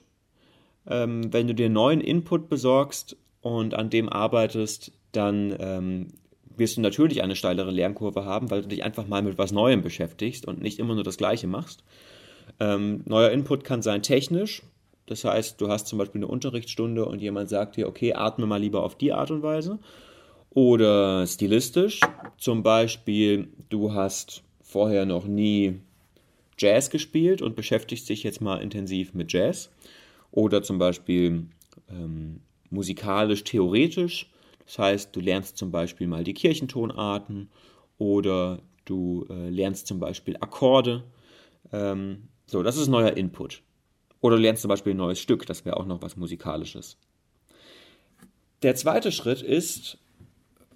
Ähm, 0.89 1.33
wenn 1.33 1.47
du 1.47 1.55
dir 1.55 1.71
neuen 1.71 2.01
Input 2.01 2.49
besorgst 2.49 3.17
und 3.41 3.75
an 3.75 3.89
dem 3.89 4.09
arbeitest, 4.09 4.91
dann 5.13 5.55
ähm, 5.61 6.09
wirst 6.57 6.77
du 6.77 6.81
natürlich 6.81 7.23
eine 7.23 7.37
steilere 7.37 7.71
Lernkurve 7.71 8.25
haben, 8.25 8.51
weil 8.51 8.63
du 8.63 8.69
dich 8.69 8.85
einfach 8.85 9.07
mal 9.07 9.23
mit 9.23 9.39
was 9.39 9.53
Neuem 9.53 9.83
beschäftigst 9.83 10.47
und 10.47 10.61
nicht 10.61 10.79
immer 10.79 10.95
nur 10.95 11.05
das 11.05 11.17
Gleiche 11.17 11.47
machst. 11.47 11.85
Ähm, 12.61 13.03
neuer 13.07 13.31
Input 13.31 13.65
kann 13.65 13.83
sein 13.83 14.03
technisch. 14.03 14.63
Das 15.07 15.25
heißt, 15.25 15.61
du 15.61 15.69
hast 15.69 15.87
zum 15.87 15.99
Beispiel 15.99 16.21
eine 16.21 16.29
Unterrichtsstunde 16.29 17.05
und 17.05 17.21
jemand 17.21 17.49
sagt 17.49 17.77
dir, 17.77 17.89
okay, 17.89 18.15
atme 18.15 18.47
mal 18.47 18.61
lieber 18.61 18.83
auf 18.83 18.97
die 18.97 19.13
Art 19.13 19.31
und 19.31 19.43
Weise. 19.43 19.79
Oder 20.51 21.27
stilistisch. 21.27 22.01
Zum 22.39 22.63
Beispiel, 22.63 23.49
du 23.69 23.93
hast 23.93 24.43
vorher 24.63 25.05
noch 25.05 25.27
nie 25.27 25.81
Jazz 26.59 26.91
gespielt 26.91 27.43
und 27.43 27.57
beschäftigst 27.57 28.09
dich 28.09 28.23
jetzt 28.23 28.41
mal 28.41 28.63
intensiv 28.63 29.15
mit 29.15 29.33
Jazz. 29.33 29.71
Oder 30.31 30.63
zum 30.63 30.79
Beispiel 30.79 31.47
ähm, 31.91 32.41
musikalisch-theoretisch 32.71 34.31
das 34.67 34.79
heißt, 34.79 35.17
du 35.17 35.21
lernst 35.21 35.57
zum 35.57 35.71
Beispiel 35.71 36.07
mal 36.07 36.25
die 36.25 36.35
Kirchentonarten 36.35 37.51
oder 37.99 38.61
du 38.85 39.27
äh, 39.29 39.49
lernst 39.51 39.87
zum 39.87 40.01
Beispiel 40.01 40.37
Akkorde. 40.37 41.05
Ähm, 41.73 42.29
so, 42.47 42.63
das 42.63 42.77
ist 42.77 42.89
neuer 42.89 43.17
Input. 43.17 43.63
Oder 44.21 44.37
du 44.37 44.43
lernst 44.43 44.63
zum 44.63 44.71
Beispiel 44.71 44.95
ein 44.95 44.99
neues 44.99 45.21
Stück, 45.21 45.47
das 45.47 45.65
wäre 45.65 45.77
auch 45.77 45.87
noch 45.87 46.03
was 46.03 46.17
Musikalisches. 46.17 46.97
Der 48.63 48.75
zweite 48.75 49.13
Schritt 49.13 49.43
ist, 49.43 49.99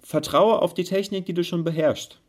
vertraue 0.01 0.61
auf 0.61 0.73
die 0.73 0.83
Technik, 0.83 1.25
die 1.25 1.33
du 1.33 1.43
schon 1.43 1.63
beherrschst. 1.63 2.19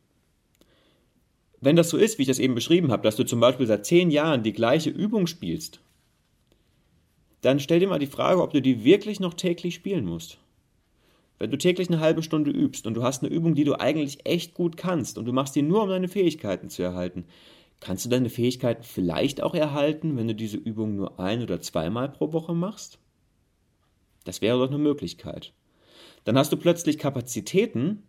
Wenn 1.60 1.76
das 1.76 1.90
so 1.90 1.98
ist, 1.98 2.16
wie 2.16 2.22
ich 2.22 2.28
das 2.28 2.38
eben 2.38 2.54
beschrieben 2.54 2.90
habe, 2.90 3.02
dass 3.02 3.16
du 3.16 3.24
zum 3.24 3.40
Beispiel 3.40 3.66
seit 3.66 3.84
zehn 3.84 4.10
Jahren 4.10 4.42
die 4.42 4.54
gleiche 4.54 4.88
Übung 4.88 5.26
spielst, 5.26 5.80
dann 7.42 7.60
stell 7.60 7.80
dir 7.80 7.88
mal 7.88 7.98
die 7.98 8.06
Frage, 8.06 8.42
ob 8.42 8.52
du 8.52 8.62
die 8.62 8.84
wirklich 8.84 9.20
noch 9.20 9.34
täglich 9.34 9.74
spielen 9.74 10.06
musst. 10.06 10.38
Wenn 11.40 11.50
du 11.50 11.56
täglich 11.56 11.88
eine 11.88 12.00
halbe 12.00 12.22
Stunde 12.22 12.50
übst 12.50 12.86
und 12.86 12.92
du 12.92 13.02
hast 13.02 13.22
eine 13.22 13.32
Übung, 13.32 13.54
die 13.54 13.64
du 13.64 13.80
eigentlich 13.80 14.26
echt 14.26 14.52
gut 14.52 14.76
kannst 14.76 15.16
und 15.16 15.24
du 15.24 15.32
machst 15.32 15.56
die 15.56 15.62
nur, 15.62 15.82
um 15.82 15.88
deine 15.88 16.06
Fähigkeiten 16.06 16.68
zu 16.68 16.82
erhalten, 16.82 17.24
kannst 17.80 18.04
du 18.04 18.10
deine 18.10 18.28
Fähigkeiten 18.28 18.82
vielleicht 18.82 19.42
auch 19.42 19.54
erhalten, 19.54 20.18
wenn 20.18 20.28
du 20.28 20.34
diese 20.34 20.58
Übung 20.58 20.96
nur 20.96 21.18
ein 21.18 21.42
oder 21.42 21.62
zweimal 21.62 22.10
pro 22.10 22.34
Woche 22.34 22.54
machst? 22.54 22.98
Das 24.24 24.42
wäre 24.42 24.58
doch 24.58 24.68
eine 24.68 24.76
Möglichkeit. 24.76 25.54
Dann 26.24 26.36
hast 26.36 26.52
du 26.52 26.58
plötzlich 26.58 26.98
Kapazitäten, 26.98 28.02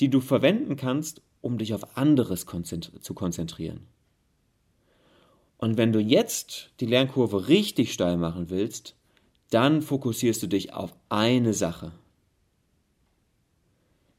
die 0.00 0.08
du 0.08 0.22
verwenden 0.22 0.76
kannst, 0.76 1.20
um 1.42 1.58
dich 1.58 1.74
auf 1.74 1.98
anderes 1.98 2.46
zu 2.46 3.14
konzentrieren. 3.14 3.80
Und 5.58 5.76
wenn 5.76 5.92
du 5.92 6.00
jetzt 6.00 6.70
die 6.80 6.86
Lernkurve 6.86 7.48
richtig 7.48 7.92
steil 7.92 8.16
machen 8.16 8.48
willst, 8.48 8.96
dann 9.50 9.82
fokussierst 9.82 10.42
du 10.42 10.46
dich 10.46 10.72
auf 10.72 10.94
eine 11.10 11.52
Sache. 11.52 11.92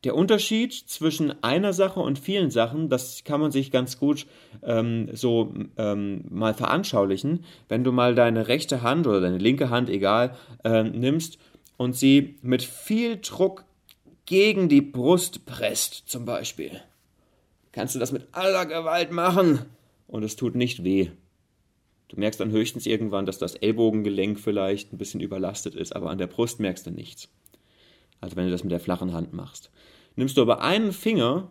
Der 0.06 0.16
Unterschied 0.16 0.72
zwischen 0.72 1.44
einer 1.44 1.74
Sache 1.74 2.00
und 2.00 2.20
vielen 2.20 2.52
Sachen, 2.52 2.90
das 2.90 3.24
kann 3.24 3.42
man 3.42 3.52
sich 3.52 3.72
ganz 3.72 3.98
gut 3.98 4.28
ähm, 4.62 5.10
so 5.14 5.52
ähm, 5.78 6.26
mal 6.30 6.54
veranschaulichen, 6.54 7.44
wenn 7.70 7.84
du 7.84 7.92
mal 7.92 8.14
deine 8.14 8.48
rechte 8.48 8.84
Hand 8.84 9.08
oder 9.08 9.20
deine 9.20 9.40
linke 9.40 9.72
Hand, 9.72 9.90
egal, 9.90 10.38
äh, 10.64 10.84
nimmst 10.84 11.40
und 11.78 11.96
sie 11.96 12.38
mit 12.44 12.62
viel 12.62 13.18
Druck 13.18 13.66
gegen 14.28 14.70
die 14.70 14.82
Brust 14.82 15.48
presst, 15.48 16.04
zum 16.08 16.24
Beispiel. 16.24 16.80
Kannst 17.72 17.96
du 17.96 18.00
das 18.00 18.12
mit 18.12 18.28
aller 18.32 18.68
Gewalt 18.68 19.12
machen 19.12 19.66
und 20.06 20.24
es 20.24 20.36
tut 20.36 20.54
nicht 20.54 20.84
weh. 20.84 21.10
Du 22.10 22.20
merkst 22.20 22.40
dann 22.40 22.52
höchstens 22.52 22.86
irgendwann, 22.86 23.26
dass 23.26 23.40
das 23.40 23.56
Ellbogengelenk 23.56 24.40
vielleicht 24.40 24.94
ein 24.94 25.00
bisschen 25.00 25.20
überlastet 25.20 25.74
ist, 25.74 25.96
aber 25.96 26.12
an 26.12 26.20
der 26.20 26.28
Brust 26.28 26.60
merkst 26.60 26.86
du 26.86 26.92
nichts. 26.92 27.28
Also 28.22 28.36
wenn 28.36 28.46
du 28.46 28.52
das 28.52 28.64
mit 28.64 28.72
der 28.72 28.80
flachen 28.80 29.14
Hand 29.14 29.34
machst. 29.34 29.72
Nimmst 30.16 30.38
du 30.38 30.42
aber 30.42 30.62
einen 30.62 30.94
Finger, 30.94 31.50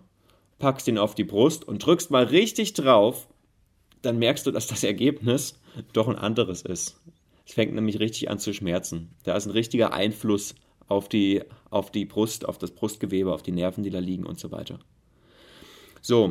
packst 0.59 0.88
ihn 0.88 0.99
auf 0.99 1.14
die 1.14 1.25
Brust 1.25 1.66
und 1.66 1.85
drückst 1.85 2.11
mal 2.11 2.25
richtig 2.25 2.73
drauf, 2.73 3.28
dann 4.02 4.18
merkst 4.18 4.47
du, 4.47 4.50
dass 4.50 4.66
das 4.66 4.85
Ergebnis 4.85 5.59
doch 5.92 6.09
ein 6.09 6.16
anderes 6.16 6.62
ist. 6.62 7.00
Es 7.47 7.54
fängt 7.54 7.75
nämlich 7.75 8.00
richtig 8.00 8.30
an 8.30 8.38
zu 8.38 8.54
schmerzen. 8.54 9.11
Da 9.25 9.37
ist 9.37 9.47
ein 9.47 9.52
richtiger 9.52 9.92
Einfluss 9.92 10.54
auf 10.88 11.09
die, 11.09 11.42
auf 11.71 11.90
die 11.90 12.04
Brust, 12.04 12.47
auf 12.47 12.59
das 12.59 12.71
Brustgewebe, 12.71 13.33
auf 13.33 13.42
die 13.42 13.52
Nerven, 13.52 13.85
die 13.85 13.90
da 13.90 13.99
liegen 13.99 14.25
und 14.25 14.38
so 14.38 14.50
weiter. 14.50 14.78
So, 16.00 16.25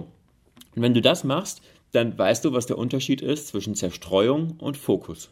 und 0.76 0.82
wenn 0.82 0.94
du 0.94 1.02
das 1.02 1.24
machst, 1.24 1.62
dann 1.92 2.18
weißt 2.18 2.46
du, 2.46 2.54
was 2.54 2.66
der 2.66 2.78
Unterschied 2.78 3.22
ist 3.22 3.48
zwischen 3.48 3.76
Zerstreuung 3.76 4.58
und 4.60 4.78
Fokus. 4.78 5.30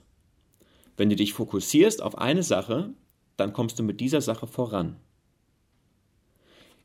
Wenn 0.98 1.10
du 1.10 1.15
dich 1.15 1.34
fokussierst 1.34 2.01
auf 2.01 2.17
eine 2.17 2.43
Sache, 2.43 2.93
dann 3.38 3.53
kommst 3.53 3.79
du 3.79 3.84
mit 3.84 4.00
dieser 4.00 4.22
Sache 4.22 4.46
voran. 4.46 4.98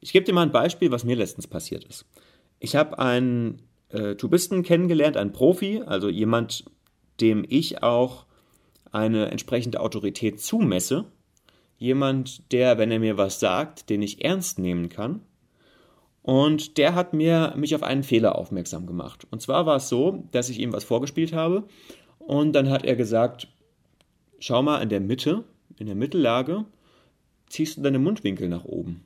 Ich 0.01 0.13
gebe 0.13 0.25
dir 0.25 0.33
mal 0.33 0.43
ein 0.43 0.53
Beispiel, 0.53 0.91
was 0.91 1.05
mir 1.05 1.17
letztens 1.17 1.47
passiert 1.47 1.85
ist. 1.85 2.07
Ich 2.59 2.77
habe 2.77 2.99
einen 2.99 3.63
äh, 3.89 4.15
Tubisten 4.15 4.63
kennengelernt, 4.63 5.17
einen 5.17 5.33
Profi, 5.33 5.83
also 5.85 6.09
jemand, 6.09 6.65
dem 7.21 7.45
ich 7.49 7.83
auch 7.83 8.27
eine 8.93 9.31
entsprechende 9.31 9.81
Autorität 9.81 10.41
zumesse. 10.41 11.05
Jemand, 11.79 12.53
der, 12.53 12.79
wenn 12.79 12.91
er 12.91 13.01
mir 13.01 13.19
was 13.19 13.41
sagt, 13.41 13.91
den 13.91 14.03
ich 14.03 14.25
ernst 14.25 14.59
nehmen 14.59 14.89
kann 14.89 15.21
und 16.27 16.77
der 16.77 16.97
hat 16.97 17.13
mir 17.13 17.55
mich 17.57 17.77
auf 17.77 17.85
einen 17.85 18.03
Fehler 18.03 18.37
aufmerksam 18.37 18.85
gemacht. 18.87 19.29
Und 19.31 19.43
zwar 19.43 19.65
war 19.65 19.77
es 19.77 19.89
so, 19.89 20.25
dass 20.33 20.49
ich 20.49 20.59
ihm 20.59 20.73
was 20.73 20.83
vorgespielt 20.83 21.33
habe 21.33 21.69
und 22.19 22.53
dann 22.53 22.69
hat 22.69 22.85
er 22.85 22.97
gesagt, 22.97 23.47
schau 24.41 24.61
mal 24.61 24.83
in 24.83 24.89
der 24.89 25.01
Mitte, 25.01 25.45
in 25.79 25.87
der 25.87 25.95
Mittellage, 25.95 26.65
ziehst 27.49 27.77
du 27.79 27.83
deine 27.83 28.01
Mundwinkel 28.01 28.49
nach 28.49 28.65
oben. 28.65 29.05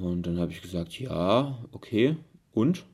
Und 0.00 0.26
dann 0.26 0.38
habe 0.38 0.50
ich 0.50 0.62
gesagt, 0.62 0.98
ja, 0.98 1.58
okay, 1.72 2.16
und? 2.52 2.86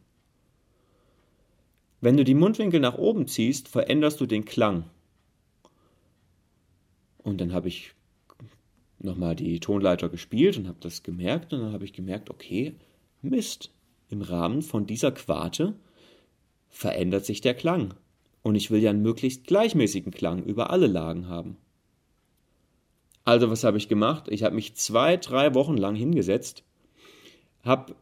Wenn 2.00 2.16
du 2.16 2.24
die 2.24 2.34
Mundwinkel 2.34 2.80
nach 2.80 2.98
oben 2.98 3.28
ziehst, 3.28 3.68
veränderst 3.68 4.20
du 4.20 4.26
den 4.26 4.44
Klang. 4.44 4.84
Und 7.18 7.40
dann 7.40 7.52
habe 7.52 7.68
ich 7.68 7.92
nochmal 8.98 9.36
die 9.36 9.60
Tonleiter 9.60 10.08
gespielt 10.08 10.56
und 10.56 10.66
habe 10.66 10.78
das 10.80 11.02
gemerkt 11.02 11.52
und 11.52 11.60
dann 11.60 11.72
habe 11.72 11.84
ich 11.84 11.92
gemerkt, 11.92 12.28
okay, 12.28 12.74
Mist, 13.22 13.70
im 14.08 14.22
Rahmen 14.22 14.62
von 14.62 14.86
dieser 14.86 15.12
Quarte 15.12 15.74
verändert 16.68 17.24
sich 17.24 17.40
der 17.40 17.54
Klang. 17.54 17.94
Und 18.42 18.56
ich 18.56 18.70
will 18.70 18.80
ja 18.80 18.90
einen 18.90 19.02
möglichst 19.02 19.46
gleichmäßigen 19.46 20.12
Klang 20.12 20.44
über 20.44 20.70
alle 20.70 20.86
Lagen 20.86 21.28
haben. 21.28 21.56
Also 23.24 23.50
was 23.50 23.64
habe 23.64 23.78
ich 23.78 23.88
gemacht? 23.88 24.26
Ich 24.28 24.42
habe 24.44 24.54
mich 24.54 24.76
zwei, 24.76 25.16
drei 25.16 25.54
Wochen 25.54 25.76
lang 25.76 25.96
hingesetzt, 25.96 26.62
habe 27.66 27.94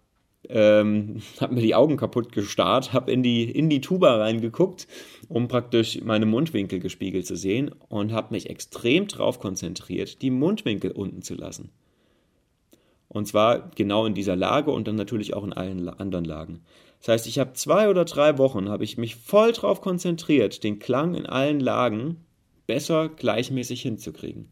ähm, 0.48 1.22
habe 1.40 1.54
mir 1.54 1.62
die 1.62 1.74
Augen 1.74 1.96
kaputt 1.96 2.32
gestarrt, 2.32 2.92
habe 2.92 3.12
in 3.12 3.22
die, 3.22 3.50
in 3.50 3.68
die 3.68 3.80
Tuba 3.80 4.16
reingeguckt, 4.16 4.86
um 5.28 5.48
praktisch 5.48 6.00
meine 6.02 6.26
Mundwinkel 6.26 6.80
gespiegelt 6.80 7.26
zu 7.26 7.36
sehen 7.36 7.70
und 7.88 8.12
habe 8.12 8.34
mich 8.34 8.50
extrem 8.50 9.08
darauf 9.08 9.40
konzentriert, 9.40 10.22
die 10.22 10.30
Mundwinkel 10.30 10.90
unten 10.90 11.22
zu 11.22 11.34
lassen. 11.34 11.70
Und 13.08 13.28
zwar 13.28 13.70
genau 13.76 14.06
in 14.06 14.14
dieser 14.14 14.36
Lage 14.36 14.70
und 14.70 14.88
dann 14.88 14.96
natürlich 14.96 15.34
auch 15.34 15.44
in 15.44 15.52
allen 15.52 15.88
anderen 15.88 16.24
Lagen. 16.24 16.60
Das 17.00 17.08
heißt, 17.08 17.26
ich 17.26 17.38
habe 17.38 17.52
zwei 17.52 17.88
oder 17.88 18.04
drei 18.04 18.38
Wochen, 18.38 18.68
habe 18.68 18.84
ich 18.84 18.98
mich 18.98 19.14
voll 19.16 19.52
darauf 19.52 19.80
konzentriert, 19.80 20.64
den 20.64 20.78
Klang 20.78 21.14
in 21.14 21.26
allen 21.26 21.60
Lagen 21.60 22.24
besser 22.66 23.10
gleichmäßig 23.10 23.82
hinzukriegen. 23.82 24.48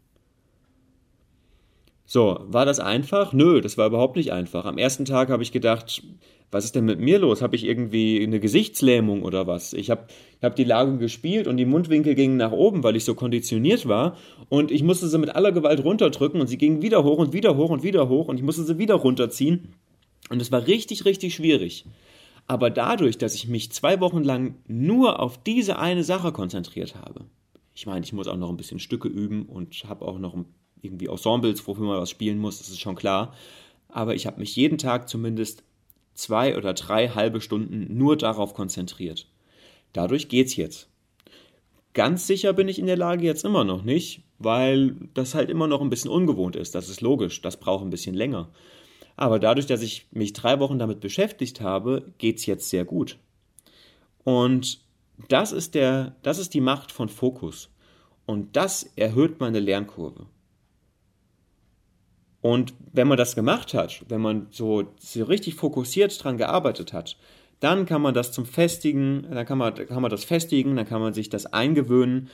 So, 2.13 2.41
war 2.43 2.67
das 2.67 2.79
einfach? 2.79 3.33
Nö, 3.33 3.63
das 3.63 3.79
war 3.79 3.87
überhaupt 3.87 4.17
nicht 4.17 4.35
einfach. 4.35 4.67
Am 4.67 4.77
ersten 4.77 5.07
Tag 5.07 5.31
habe 5.31 5.43
ich 5.43 5.51
gedacht, 5.51 6.03
was 6.51 6.67
ist 6.67 6.75
denn 6.75 6.85
mit 6.85 7.01
mir 7.01 7.19
los? 7.19 7.41
Habe 7.41 7.57
ich 7.57 7.65
irgendwie 7.65 8.23
eine 8.23 8.39
Gesichtslähmung 8.39 9.23
oder 9.23 9.47
was? 9.47 9.73
Ich 9.73 9.89
habe 9.89 10.09
hab 10.43 10.55
die 10.55 10.65
Lage 10.65 10.99
gespielt 10.99 11.47
und 11.47 11.57
die 11.57 11.65
Mundwinkel 11.65 12.15
gingen 12.15 12.37
nach 12.37 12.53
oben, 12.53 12.83
weil 12.83 12.97
ich 12.97 13.07
so 13.07 13.15
konditioniert 13.15 13.89
war. 13.89 14.19
Und 14.51 14.71
ich 14.71 14.83
musste 14.83 15.09
sie 15.09 15.17
mit 15.17 15.35
aller 15.35 15.53
Gewalt 15.53 15.83
runterdrücken 15.83 16.39
und 16.39 16.49
sie 16.49 16.59
gingen 16.59 16.83
wieder 16.83 17.03
hoch 17.03 17.17
und 17.17 17.33
wieder 17.33 17.57
hoch 17.57 17.71
und 17.71 17.83
wieder 17.83 18.11
hoch 18.11 18.29
und 18.29 18.37
ich 18.37 18.43
musste 18.43 18.65
sie 18.65 18.77
wieder 18.77 18.97
runterziehen. 18.97 19.73
Und 20.29 20.43
es 20.43 20.53
war 20.53 20.67
richtig, 20.67 21.07
richtig 21.07 21.35
schwierig. 21.35 21.87
Aber 22.47 22.69
dadurch, 22.69 23.17
dass 23.17 23.35
ich 23.35 23.49
mich 23.49 23.73
zwei 23.73 24.01
Wochen 24.01 24.23
lang 24.23 24.57
nur 24.69 25.19
auf 25.19 25.43
diese 25.43 25.79
eine 25.79 26.05
Sache 26.05 26.31
konzentriert 26.33 26.95
habe, 26.95 27.25
ich 27.73 27.87
meine, 27.87 28.05
ich 28.05 28.13
muss 28.13 28.29
auch 28.29 28.37
noch 28.37 28.51
ein 28.51 28.59
bisschen 28.59 28.81
Stücke 28.81 29.09
üben 29.09 29.47
und 29.47 29.85
habe 29.89 30.05
auch 30.05 30.19
noch 30.19 30.35
ein 30.35 30.45
irgendwie 30.83 31.07
Ensembles, 31.07 31.67
wofür 31.67 31.87
man 31.87 32.01
was 32.01 32.11
spielen 32.11 32.39
muss, 32.39 32.59
das 32.59 32.69
ist 32.69 32.81
schon 32.81 32.97
klar. 32.97 33.35
Aber 33.89 34.15
ich 34.15 34.27
habe 34.27 34.41
mich 34.41 34.57
jeden 34.57 34.79
Tag 34.79 35.09
zumindest 35.09 35.63
zwei 36.15 36.57
oder 36.57 36.75
drei 36.75 37.09
halbe 37.09 37.41
Stunden 37.41 37.97
nur 37.97 38.17
darauf 38.17 38.55
konzentriert. 38.55 39.29
Dadurch 39.93 40.29
geht's 40.29 40.57
jetzt. 40.57 40.89
Ganz 41.95 42.27
sicher 42.27 42.53
bin 42.55 42.69
ich 42.69 42.79
in 42.79 42.87
der 42.87 42.97
Lage 42.97 43.25
jetzt 43.25 43.45
immer 43.45 43.65
noch 43.65 43.83
nicht, 43.83 44.23
weil 44.39 44.97
das 45.15 45.35
halt 45.35 45.51
immer 45.51 45.67
noch 45.67 45.83
ein 45.83 45.91
bisschen 45.91 46.11
ungewohnt 46.11 46.57
ist. 46.57 46.75
Das 46.75 46.89
ist 46.89 47.03
logisch, 47.03 47.43
das 47.43 47.59
braucht 47.59 47.85
ein 47.85 47.91
bisschen 47.91 48.15
länger. 48.15 48.51
Aber 49.17 49.39
dadurch, 49.39 49.67
dass 49.67 49.83
ich 49.83 50.07
mich 50.11 50.33
drei 50.33 50.59
Wochen 50.59 50.79
damit 50.79 51.01
beschäftigt 51.01 51.61
habe, 51.61 52.13
geht's 52.17 52.47
jetzt 52.47 52.71
sehr 52.71 52.87
gut. 52.87 53.19
Und 54.25 54.81
das 55.29 55.53
ist 55.53 55.75
der, 55.75 56.17
das 56.23 56.39
ist 56.39 56.55
die 56.55 56.63
Macht 56.63 56.93
von 56.93 57.11
Fokus. 57.11 57.69
Und 58.25 58.57
das 58.57 58.85
erhöht 58.97 59.41
meine 59.41 59.61
Lernkurve. 59.61 60.27
Und 62.43 62.75
wenn 62.93 63.09
man 63.09 63.17
das 63.17 63.35
gemacht 63.35 63.73
hat, 63.73 64.05
wenn 64.09 64.21
man 64.21 64.49
so, 64.51 64.93
so 64.99 65.25
richtig 65.25 65.55
fokussiert 65.55 66.23
dran 66.23 66.37
gearbeitet 66.37 66.93
hat, 66.93 67.17
dann 67.61 67.87
kann 67.87 68.03
man 68.03 68.13
das 68.13 68.33
zum 68.33 68.45
Festigen, 68.45 69.25
dann 69.31 69.47
kann 69.47 69.57
man, 69.57 69.75
kann 69.75 70.03
man 70.03 70.11
das 70.11 70.25
festigen, 70.25 70.75
dann 70.75 70.87
kann 70.87 71.01
man 71.01 71.15
sich 71.15 71.31
das 71.31 71.47
eingewöhnen 71.47 72.29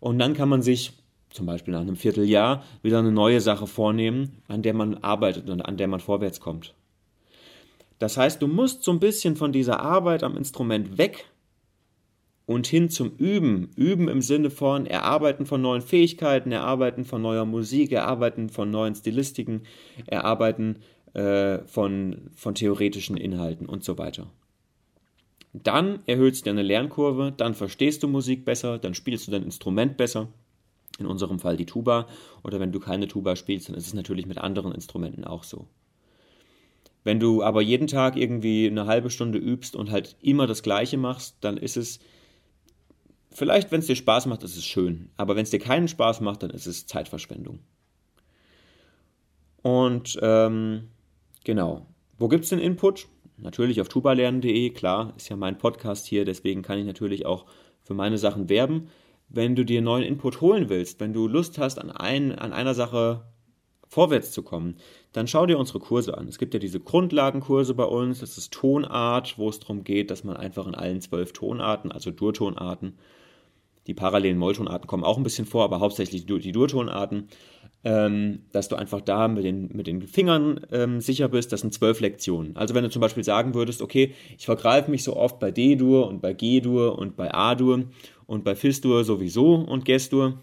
und 0.00 0.18
dann 0.18 0.32
kann 0.32 0.48
man 0.48 0.62
sich 0.62 0.94
zum 1.28 1.44
Beispiel 1.44 1.72
nach 1.74 1.82
einem 1.82 1.96
Vierteljahr 1.96 2.64
wieder 2.82 2.98
eine 2.98 3.12
neue 3.12 3.42
Sache 3.42 3.66
vornehmen, 3.66 4.42
an 4.48 4.62
der 4.62 4.72
man 4.72 4.96
arbeitet 4.96 5.50
und 5.50 5.60
an 5.60 5.76
der 5.76 5.86
man 5.86 6.00
vorwärts 6.00 6.40
kommt. 6.40 6.74
Das 7.98 8.16
heißt, 8.16 8.40
du 8.40 8.48
musst 8.48 8.82
so 8.82 8.90
ein 8.90 8.98
bisschen 8.98 9.36
von 9.36 9.52
dieser 9.52 9.80
Arbeit 9.80 10.22
am 10.22 10.38
Instrument 10.38 10.96
weg 10.96 11.26
und 12.50 12.66
hin 12.66 12.90
zum 12.90 13.12
Üben. 13.16 13.70
Üben 13.76 14.08
im 14.08 14.22
Sinne 14.22 14.50
von 14.50 14.84
Erarbeiten 14.84 15.46
von 15.46 15.62
neuen 15.62 15.82
Fähigkeiten, 15.82 16.50
Erarbeiten 16.50 17.04
von 17.04 17.22
neuer 17.22 17.44
Musik, 17.44 17.92
Erarbeiten 17.92 18.48
von 18.48 18.72
neuen 18.72 18.96
Stilistiken, 18.96 19.62
Erarbeiten 20.06 20.80
äh, 21.14 21.58
von, 21.58 22.28
von 22.34 22.56
theoretischen 22.56 23.16
Inhalten 23.16 23.66
und 23.66 23.84
so 23.84 23.98
weiter. 23.98 24.26
Dann 25.52 26.00
erhöhst 26.06 26.44
du 26.44 26.50
deine 26.50 26.62
Lernkurve, 26.64 27.32
dann 27.36 27.54
verstehst 27.54 28.02
du 28.02 28.08
Musik 28.08 28.44
besser, 28.44 28.78
dann 28.78 28.94
spielst 28.94 29.28
du 29.28 29.30
dein 29.30 29.44
Instrument 29.44 29.96
besser. 29.96 30.26
In 30.98 31.06
unserem 31.06 31.38
Fall 31.38 31.56
die 31.56 31.66
Tuba. 31.66 32.08
Oder 32.42 32.58
wenn 32.58 32.72
du 32.72 32.80
keine 32.80 33.06
Tuba 33.06 33.36
spielst, 33.36 33.68
dann 33.68 33.76
ist 33.76 33.86
es 33.86 33.94
natürlich 33.94 34.26
mit 34.26 34.38
anderen 34.38 34.72
Instrumenten 34.72 35.22
auch 35.22 35.44
so. 35.44 35.68
Wenn 37.04 37.20
du 37.20 37.44
aber 37.44 37.62
jeden 37.62 37.86
Tag 37.86 38.16
irgendwie 38.16 38.66
eine 38.66 38.86
halbe 38.86 39.08
Stunde 39.08 39.38
übst 39.38 39.76
und 39.76 39.92
halt 39.92 40.16
immer 40.20 40.48
das 40.48 40.64
Gleiche 40.64 40.98
machst, 40.98 41.36
dann 41.42 41.56
ist 41.56 41.76
es 41.76 42.00
Vielleicht, 43.32 43.70
wenn 43.70 43.80
es 43.80 43.86
dir 43.86 43.96
Spaß 43.96 44.26
macht, 44.26 44.42
ist 44.42 44.56
es 44.56 44.64
schön. 44.64 45.10
Aber 45.16 45.36
wenn 45.36 45.44
es 45.44 45.50
dir 45.50 45.60
keinen 45.60 45.88
Spaß 45.88 46.20
macht, 46.20 46.42
dann 46.42 46.50
ist 46.50 46.66
es 46.66 46.86
Zeitverschwendung. 46.86 47.60
Und 49.62 50.18
ähm, 50.22 50.88
genau. 51.44 51.86
Wo 52.18 52.28
gibt 52.28 52.44
es 52.44 52.50
den 52.50 52.58
Input? 52.58 53.06
Natürlich 53.36 53.80
auf 53.80 53.88
tubalernen.de, 53.88 54.70
klar, 54.70 55.14
ist 55.16 55.28
ja 55.28 55.36
mein 55.36 55.58
Podcast 55.58 56.06
hier, 56.06 56.24
deswegen 56.24 56.62
kann 56.62 56.78
ich 56.78 56.84
natürlich 56.84 57.24
auch 57.24 57.46
für 57.82 57.94
meine 57.94 58.18
Sachen 58.18 58.48
werben. 58.48 58.88
wenn 59.32 59.54
du 59.54 59.64
dir 59.64 59.80
neuen 59.80 60.02
Input 60.02 60.40
holen 60.40 60.68
willst, 60.68 60.98
wenn 60.98 61.12
du 61.12 61.28
Lust 61.28 61.56
hast, 61.56 61.78
an, 61.78 61.90
ein, 61.92 62.36
an 62.36 62.52
einer 62.52 62.74
Sache 62.74 63.22
vorwärts 63.86 64.32
zu 64.32 64.42
kommen, 64.42 64.76
dann 65.12 65.28
schau 65.28 65.46
dir 65.46 65.58
unsere 65.58 65.78
Kurse 65.78 66.18
an. 66.18 66.28
Es 66.28 66.38
gibt 66.38 66.52
ja 66.52 66.60
diese 66.60 66.80
Grundlagenkurse 66.80 67.74
bei 67.74 67.84
uns, 67.84 68.20
das 68.20 68.38
ist 68.38 68.52
Tonart, 68.52 69.38
wo 69.38 69.48
es 69.48 69.60
darum 69.60 69.84
geht, 69.84 70.10
dass 70.10 70.24
man 70.24 70.36
einfach 70.36 70.66
in 70.66 70.74
allen 70.74 71.00
zwölf 71.00 71.32
Tonarten, 71.32 71.92
also 71.92 72.10
Durtonarten, 72.10 72.98
die 73.86 73.94
parallelen 73.94 74.38
Molltonarten 74.38 74.86
kommen 74.86 75.04
auch 75.04 75.16
ein 75.16 75.22
bisschen 75.22 75.46
vor, 75.46 75.64
aber 75.64 75.80
hauptsächlich 75.80 76.26
die 76.26 76.52
Durtonarten, 76.52 77.28
ähm, 77.82 78.40
dass 78.52 78.68
du 78.68 78.76
einfach 78.76 79.00
da 79.00 79.26
mit 79.28 79.44
den, 79.44 79.70
mit 79.72 79.86
den 79.86 80.02
Fingern 80.02 80.60
ähm, 80.70 81.00
sicher 81.00 81.28
bist, 81.28 81.52
das 81.52 81.62
sind 81.62 81.72
zwölf 81.72 82.00
Lektionen. 82.00 82.56
Also 82.56 82.74
wenn 82.74 82.84
du 82.84 82.90
zum 82.90 83.00
Beispiel 83.00 83.24
sagen 83.24 83.54
würdest, 83.54 83.80
okay, 83.80 84.14
ich 84.36 84.44
vergreife 84.44 84.90
mich 84.90 85.02
so 85.02 85.16
oft 85.16 85.38
bei 85.38 85.50
D-Dur 85.50 86.06
und 86.06 86.20
bei 86.20 86.34
G-Dur 86.34 86.98
und 86.98 87.16
bei 87.16 87.32
A-Dur 87.32 87.84
und 88.26 88.44
bei 88.44 88.54
Fis-Dur 88.54 89.04
sowieso 89.04 89.54
und 89.54 89.86
Ges-Dur, 89.86 90.38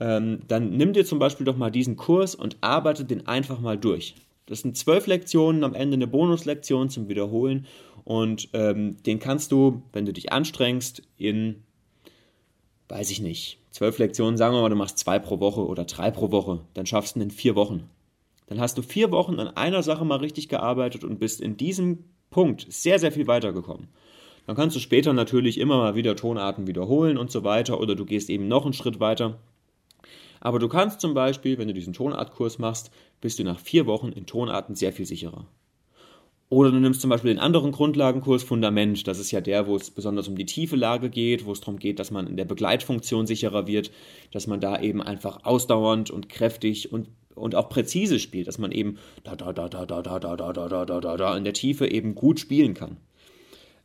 ähm, 0.00 0.40
dann 0.48 0.70
nimm 0.70 0.92
dir 0.92 1.04
zum 1.04 1.20
Beispiel 1.20 1.46
doch 1.46 1.56
mal 1.56 1.70
diesen 1.70 1.96
Kurs 1.96 2.34
und 2.34 2.56
arbeite 2.60 3.04
den 3.04 3.26
einfach 3.26 3.60
mal 3.60 3.78
durch. 3.78 4.16
Das 4.46 4.62
sind 4.62 4.76
zwölf 4.76 5.06
Lektionen, 5.06 5.62
am 5.62 5.74
Ende 5.74 5.94
eine 5.94 6.08
Bonuslektion 6.08 6.90
zum 6.90 7.08
Wiederholen 7.08 7.66
und 8.02 8.48
ähm, 8.52 8.96
den 9.04 9.20
kannst 9.20 9.52
du, 9.52 9.82
wenn 9.92 10.06
du 10.06 10.12
dich 10.12 10.32
anstrengst, 10.32 11.02
in, 11.16 11.62
weiß 12.90 13.10
ich 13.10 13.20
nicht, 13.20 13.58
zwölf 13.70 13.98
Lektionen, 13.98 14.36
sagen 14.36 14.54
wir 14.54 14.62
mal, 14.62 14.68
du 14.68 14.76
machst 14.76 14.98
zwei 14.98 15.18
pro 15.18 15.40
Woche 15.40 15.66
oder 15.66 15.84
drei 15.84 16.10
pro 16.10 16.30
Woche, 16.30 16.60
dann 16.74 16.86
schaffst 16.86 17.16
du 17.16 17.20
in 17.20 17.30
vier 17.30 17.54
Wochen. 17.54 17.88
Dann 18.46 18.60
hast 18.60 18.76
du 18.76 18.82
vier 18.82 19.12
Wochen 19.12 19.38
an 19.38 19.48
einer 19.48 19.82
Sache 19.84 20.04
mal 20.04 20.18
richtig 20.18 20.48
gearbeitet 20.48 21.04
und 21.04 21.20
bist 21.20 21.40
in 21.40 21.56
diesem 21.56 22.04
Punkt 22.30 22.66
sehr, 22.68 22.98
sehr 22.98 23.12
viel 23.12 23.28
weitergekommen. 23.28 23.88
Dann 24.46 24.56
kannst 24.56 24.74
du 24.74 24.80
später 24.80 25.12
natürlich 25.12 25.58
immer 25.58 25.76
mal 25.76 25.94
wieder 25.94 26.16
Tonarten 26.16 26.66
wiederholen 26.66 27.16
und 27.16 27.30
so 27.30 27.44
weiter 27.44 27.78
oder 27.80 27.94
du 27.94 28.04
gehst 28.04 28.28
eben 28.28 28.48
noch 28.48 28.64
einen 28.64 28.72
Schritt 28.72 28.98
weiter. 28.98 29.38
Aber 30.40 30.58
du 30.58 30.68
kannst 30.68 31.00
zum 31.00 31.14
Beispiel, 31.14 31.58
wenn 31.58 31.68
du 31.68 31.74
diesen 31.74 31.92
Tonartkurs 31.92 32.58
machst, 32.58 32.90
bist 33.20 33.38
du 33.38 33.44
nach 33.44 33.60
vier 33.60 33.86
Wochen 33.86 34.08
in 34.08 34.26
Tonarten 34.26 34.74
sehr 34.74 34.92
viel 34.92 35.06
sicherer. 35.06 35.46
Oder 36.50 36.72
du 36.72 36.80
nimmst 36.80 37.00
zum 37.00 37.10
Beispiel 37.10 37.32
den 37.32 37.38
anderen 37.38 37.70
Grundlagenkurs 37.70 38.42
Fundament. 38.42 39.06
Das 39.06 39.20
ist 39.20 39.30
ja 39.30 39.40
der, 39.40 39.68
wo 39.68 39.76
es 39.76 39.92
besonders 39.92 40.26
um 40.26 40.34
die 40.34 40.46
tiefe 40.46 40.74
Lage 40.74 41.08
geht, 41.08 41.46
wo 41.46 41.52
es 41.52 41.60
darum 41.60 41.78
geht, 41.78 42.00
dass 42.00 42.10
man 42.10 42.26
in 42.26 42.36
der 42.36 42.44
Begleitfunktion 42.44 43.28
sicherer 43.28 43.68
wird, 43.68 43.92
dass 44.32 44.48
man 44.48 44.60
da 44.60 44.80
eben 44.80 45.00
einfach 45.00 45.44
ausdauernd 45.44 46.10
und 46.10 46.28
kräftig 46.28 46.92
und, 46.92 47.08
und 47.36 47.54
auch 47.54 47.68
präzise 47.68 48.18
spielt, 48.18 48.48
dass 48.48 48.58
man 48.58 48.72
eben 48.72 48.98
da, 49.22 49.36
da, 49.36 49.52
da, 49.52 49.68
da, 49.68 49.86
da, 49.86 50.02
da, 50.02 50.18
da, 50.18 50.36
da, 50.36 50.52
da, 50.52 50.68
da, 50.68 50.84
da, 50.84 51.00
da, 51.00 51.16
da 51.16 51.36
in 51.36 51.44
der 51.44 51.52
Tiefe 51.52 51.86
eben 51.86 52.16
gut 52.16 52.40
spielen 52.40 52.74
kann. 52.74 52.96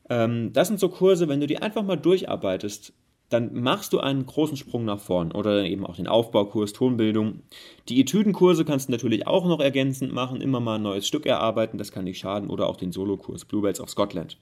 Ähm, 0.09 0.51
das 0.51 0.67
sind 0.67 0.79
so 0.79 0.89
Kurse, 0.89 1.27
wenn 1.27 1.41
du 1.41 1.45
die 1.45 1.61
einfach 1.61 1.83
mal 1.83 1.97
durcharbeitest, 1.97 2.93
dann 3.29 3.59
machst 3.59 3.91
du 3.93 3.99
einen 3.99 4.25
großen 4.25 4.57
Sprung 4.57 4.85
nach 4.85 4.99
vorn 4.99 5.31
oder 5.31 5.63
eben 5.63 5.85
auch 5.85 5.95
den 5.95 6.07
Aufbaukurs, 6.07 6.73
Tonbildung. 6.73 7.41
Die 7.89 7.99
Etüdenkurse 7.99 8.65
kannst 8.65 8.87
du 8.87 8.91
natürlich 8.91 9.25
auch 9.25 9.45
noch 9.45 9.59
ergänzend 9.59 10.13
machen, 10.13 10.41
immer 10.41 10.59
mal 10.59 10.75
ein 10.75 10.83
neues 10.83 11.07
Stück 11.07 11.25
erarbeiten, 11.25 11.77
das 11.77 11.91
kann 11.91 12.03
nicht 12.03 12.19
schaden, 12.19 12.49
oder 12.49 12.67
auch 12.67 12.77
den 12.77 12.91
Solokurs 12.91 13.45
Bluebells 13.45 13.81
of 13.81 13.89
Scotland. 13.89 14.37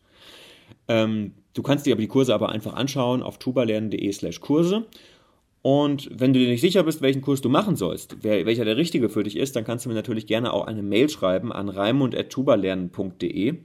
Ähm, 0.88 1.34
du 1.54 1.64
kannst 1.64 1.86
dir 1.86 1.94
aber 1.94 2.02
die 2.02 2.08
Kurse 2.08 2.34
aber 2.34 2.50
einfach 2.50 2.74
anschauen 2.74 3.24
auf 3.24 3.38
tubalernen.de 3.38 4.12
slash 4.12 4.42
Kurse. 4.42 4.86
Und 5.62 6.10
wenn 6.14 6.34
du 6.34 6.42
dir 6.42 6.50
nicht 6.50 6.60
sicher 6.60 6.84
bist, 6.84 7.02
welchen 7.02 7.22
Kurs 7.22 7.40
du 7.40 7.48
machen 7.48 7.78
sollst, 7.78 8.18
wer, 8.22 8.46
welcher 8.46 8.66
der 8.66 8.76
richtige 8.76 9.08
für 9.08 9.24
dich 9.24 9.38
ist, 9.38 9.56
dann 9.56 9.64
kannst 9.64 9.86
du 9.86 9.90
mir 9.90 9.96
natürlich 9.96 10.28
gerne 10.28 10.52
auch 10.52 10.68
eine 10.68 10.84
Mail 10.84 11.08
schreiben 11.08 11.54
an 11.54 11.70
raimund.tubalernen.de. 11.70 13.60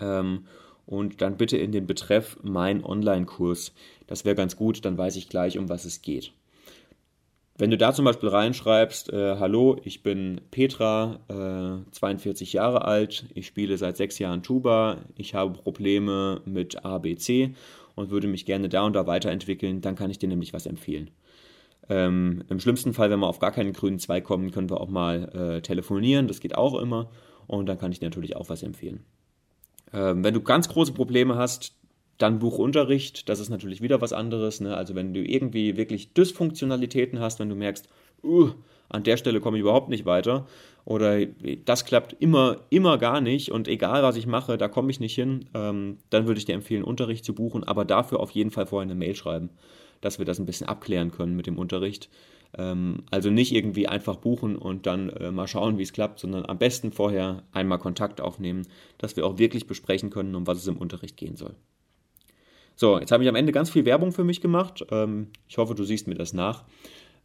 Ähm, 0.00 0.46
und 0.88 1.20
dann 1.20 1.36
bitte 1.36 1.58
in 1.58 1.70
den 1.70 1.86
Betreff 1.86 2.38
mein 2.42 2.82
Online-Kurs. 2.82 3.74
Das 4.06 4.24
wäre 4.24 4.34
ganz 4.34 4.56
gut, 4.56 4.86
dann 4.86 4.96
weiß 4.96 5.16
ich 5.16 5.28
gleich, 5.28 5.58
um 5.58 5.68
was 5.68 5.84
es 5.84 6.00
geht. 6.00 6.32
Wenn 7.58 7.70
du 7.70 7.76
da 7.76 7.92
zum 7.92 8.06
Beispiel 8.06 8.30
reinschreibst, 8.30 9.12
äh, 9.12 9.36
hallo, 9.38 9.76
ich 9.84 10.02
bin 10.02 10.40
Petra, 10.50 11.18
äh, 11.28 11.90
42 11.92 12.54
Jahre 12.54 12.86
alt, 12.86 13.26
ich 13.34 13.46
spiele 13.46 13.76
seit 13.76 13.98
sechs 13.98 14.18
Jahren 14.18 14.42
Tuba, 14.42 14.98
ich 15.14 15.34
habe 15.34 15.58
Probleme 15.58 16.40
mit 16.46 16.84
ABC 16.86 17.54
und 17.94 18.10
würde 18.10 18.28
mich 18.28 18.46
gerne 18.46 18.70
da 18.70 18.84
und 18.84 18.94
da 18.94 19.06
weiterentwickeln, 19.06 19.82
dann 19.82 19.94
kann 19.94 20.10
ich 20.10 20.18
dir 20.18 20.28
nämlich 20.28 20.54
was 20.54 20.64
empfehlen. 20.64 21.10
Ähm, 21.90 22.44
Im 22.48 22.60
schlimmsten 22.60 22.94
Fall, 22.94 23.10
wenn 23.10 23.20
wir 23.20 23.26
auf 23.26 23.40
gar 23.40 23.52
keinen 23.52 23.74
grünen 23.74 23.98
Zweig 23.98 24.24
kommen, 24.24 24.52
können 24.52 24.70
wir 24.70 24.80
auch 24.80 24.88
mal 24.88 25.56
äh, 25.56 25.60
telefonieren, 25.60 26.28
das 26.28 26.40
geht 26.40 26.56
auch 26.56 26.80
immer 26.80 27.10
und 27.46 27.66
dann 27.66 27.78
kann 27.78 27.92
ich 27.92 27.98
dir 27.98 28.06
natürlich 28.06 28.36
auch 28.36 28.48
was 28.48 28.62
empfehlen. 28.62 29.04
Ähm, 29.92 30.24
wenn 30.24 30.34
du 30.34 30.40
ganz 30.40 30.68
große 30.68 30.92
Probleme 30.92 31.36
hast, 31.36 31.74
dann 32.18 32.40
Buchunterricht, 32.40 33.28
das 33.28 33.38
ist 33.38 33.48
natürlich 33.48 33.80
wieder 33.80 34.00
was 34.00 34.12
anderes. 34.12 34.60
Ne? 34.60 34.76
Also 34.76 34.94
wenn 34.94 35.14
du 35.14 35.20
irgendwie 35.22 35.76
wirklich 35.76 36.12
Dysfunktionalitäten 36.14 37.20
hast, 37.20 37.38
wenn 37.38 37.48
du 37.48 37.54
merkst, 37.54 37.88
uh, 38.24 38.50
an 38.88 39.04
der 39.04 39.16
Stelle 39.16 39.40
komme 39.40 39.56
ich 39.56 39.60
überhaupt 39.60 39.88
nicht 39.88 40.04
weiter 40.04 40.46
oder 40.84 41.24
das 41.64 41.84
klappt 41.84 42.16
immer, 42.18 42.58
immer 42.70 42.98
gar 42.98 43.20
nicht 43.20 43.52
und 43.52 43.68
egal 43.68 44.02
was 44.02 44.16
ich 44.16 44.26
mache, 44.26 44.58
da 44.58 44.68
komme 44.68 44.90
ich 44.90 44.98
nicht 44.98 45.14
hin, 45.14 45.44
ähm, 45.54 45.98
dann 46.10 46.26
würde 46.26 46.38
ich 46.38 46.46
dir 46.46 46.54
empfehlen, 46.54 46.82
Unterricht 46.82 47.24
zu 47.24 47.34
buchen, 47.34 47.64
aber 47.64 47.84
dafür 47.84 48.20
auf 48.20 48.30
jeden 48.30 48.50
Fall 48.50 48.66
vorher 48.66 48.86
eine 48.90 48.98
Mail 48.98 49.14
schreiben, 49.14 49.50
dass 50.00 50.18
wir 50.18 50.24
das 50.24 50.38
ein 50.38 50.46
bisschen 50.46 50.68
abklären 50.68 51.10
können 51.10 51.36
mit 51.36 51.46
dem 51.46 51.58
Unterricht. 51.58 52.08
Ähm, 52.56 53.02
also 53.10 53.30
nicht 53.30 53.52
irgendwie 53.54 53.88
einfach 53.88 54.16
buchen 54.16 54.56
und 54.56 54.86
dann 54.86 55.10
äh, 55.10 55.30
mal 55.30 55.46
schauen, 55.46 55.78
wie 55.78 55.82
es 55.82 55.92
klappt, 55.92 56.20
sondern 56.20 56.46
am 56.46 56.58
besten 56.58 56.92
vorher 56.92 57.42
einmal 57.52 57.78
Kontakt 57.78 58.20
aufnehmen, 58.20 58.66
dass 58.96 59.16
wir 59.16 59.26
auch 59.26 59.38
wirklich 59.38 59.66
besprechen 59.66 60.10
können, 60.10 60.34
um 60.34 60.46
was 60.46 60.58
es 60.58 60.66
im 60.66 60.78
Unterricht 60.78 61.16
gehen 61.16 61.36
soll. 61.36 61.54
So, 62.74 62.98
jetzt 62.98 63.10
habe 63.12 63.22
ich 63.22 63.28
am 63.28 63.34
Ende 63.34 63.52
ganz 63.52 63.70
viel 63.70 63.84
Werbung 63.84 64.12
für 64.12 64.24
mich 64.24 64.40
gemacht. 64.40 64.86
Ähm, 64.90 65.28
ich 65.48 65.58
hoffe, 65.58 65.74
du 65.74 65.84
siehst 65.84 66.06
mir 66.06 66.14
das 66.14 66.32
nach. 66.32 66.64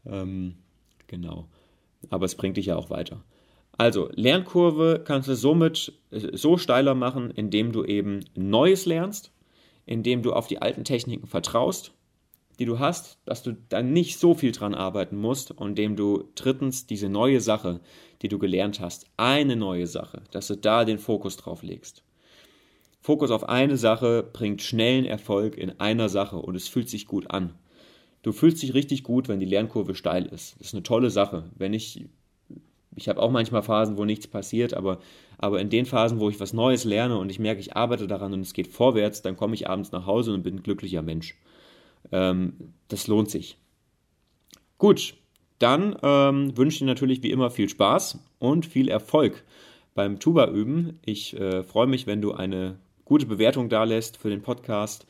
Ähm, 0.06 0.56
genau. 1.08 1.48
Aber 2.10 2.26
es 2.26 2.36
bringt 2.36 2.58
dich 2.58 2.66
ja 2.66 2.76
auch 2.76 2.90
weiter. 2.90 3.24
Also, 3.78 4.10
Lernkurve 4.14 5.02
kannst 5.06 5.30
du 5.30 5.36
somit 5.36 5.94
äh, 6.12 6.36
so 6.36 6.58
steiler 6.58 6.96
machen, 6.96 7.32
indem 7.32 7.72
du 7.72 7.86
eben 7.86 8.22
Neues 8.36 8.86
lernst, 8.86 9.32
indem 9.86 10.22
du 10.22 10.34
auf 10.34 10.48
die 10.48 10.62
alten 10.62 10.84
Techniken 10.84 11.28
vertraust 11.28 11.94
die 12.60 12.66
du 12.66 12.80
hast, 12.80 13.20
dass 13.26 13.44
du 13.44 13.54
dann 13.70 13.94
nicht 13.94 14.20
so 14.20 14.34
viel 14.34 14.52
dran 14.52 14.74
arbeiten 14.74 15.18
musst 15.18 15.52
und 15.52 15.70
indem 15.70 15.96
du 15.96 16.26
drittens 16.36 16.86
diese 16.88 17.10
neue 17.10 17.42
Sache, 17.42 17.80
die 18.22 18.28
du 18.28 18.40
gelernt 18.40 18.80
hast, 18.80 19.08
eine 19.18 19.56
neue 19.56 19.88
Sache, 19.88 20.22
dass 20.32 20.48
du 20.48 20.56
da 20.56 20.86
den 20.86 21.00
Fokus 21.00 21.38
drauf 21.38 21.64
legst. 21.64 22.04
Fokus 23.02 23.32
auf 23.32 23.50
eine 23.50 23.78
Sache 23.78 24.24
bringt 24.24 24.62
schnellen 24.62 25.06
Erfolg 25.06 25.58
in 25.58 25.80
einer 25.80 26.08
Sache 26.10 26.38
und 26.38 26.56
es 26.56 26.68
fühlt 26.68 26.90
sich 26.90 27.06
gut 27.06 27.32
an. 27.32 27.54
Du 28.22 28.32
fühlst 28.32 28.64
dich 28.64 28.74
richtig 28.74 29.04
gut, 29.04 29.28
wenn 29.28 29.42
die 29.42 29.46
Lernkurve 29.46 29.96
steil 29.96 30.26
ist. 30.26 30.56
Das 30.60 30.68
ist 30.68 30.74
eine 30.74 30.84
tolle 30.84 31.10
Sache. 31.10 31.52
Wenn 31.56 31.74
ich 31.74 32.06
ich 32.96 33.10
habe 33.10 33.22
auch 33.22 33.32
manchmal 33.32 33.64
Phasen, 33.64 33.98
wo 33.98 34.06
nichts 34.06 34.28
passiert, 34.28 34.74
aber, 34.74 35.00
aber 35.38 35.60
in 35.60 35.70
den 35.70 35.86
Phasen, 35.86 36.20
wo 36.20 36.30
ich 36.30 36.40
was 36.40 36.54
Neues 36.54 36.84
lerne 36.84 37.18
und 37.18 37.30
ich 37.30 37.40
merke, 37.40 37.60
ich 37.60 37.76
arbeite 37.76 38.08
daran 38.08 38.34
und 38.34 38.42
es 38.42 38.54
geht 38.54 38.68
vorwärts, 38.68 39.22
dann 39.22 39.36
komme 39.38 39.56
ich 39.56 39.70
abends 39.70 39.92
nach 39.92 40.06
Hause 40.06 40.34
und 40.34 40.44
bin 40.44 40.56
ein 40.56 40.64
glücklicher 40.64 41.02
Mensch. 41.02 41.36
Ähm, 42.12 42.74
das 42.88 43.08
lohnt 43.08 43.30
sich. 43.30 43.58
Gut, 44.78 45.16
dann 45.60 45.96
ähm, 46.04 46.58
wünsche 46.58 46.76
ich 46.76 46.80
dir 46.80 46.86
natürlich 46.86 47.24
wie 47.24 47.32
immer 47.32 47.50
viel 47.50 47.70
Spaß 47.70 48.20
und 48.40 48.66
viel 48.66 48.90
Erfolg 48.90 49.44
beim 49.96 50.20
Tuba 50.20 50.50
üben. 50.50 51.00
Ich 51.06 51.40
äh, 51.40 51.64
freue 51.64 51.88
mich, 51.88 52.08
wenn 52.08 52.22
du 52.22 52.34
eine 52.34 52.78
gute 53.06 53.26
Bewertung 53.26 53.70
da 53.70 53.84
lässt 53.84 54.18
für 54.18 54.30
den 54.30 54.42
Podcast 54.42 55.06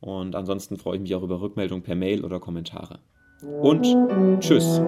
und 0.00 0.34
ansonsten 0.34 0.76
freue 0.76 0.96
ich 0.96 1.02
mich 1.02 1.14
auch 1.14 1.22
über 1.22 1.40
Rückmeldung 1.40 1.82
per 1.82 1.94
Mail 1.94 2.24
oder 2.24 2.40
Kommentare. 2.40 3.00
Und 3.42 3.84
tschüss. 4.40 4.80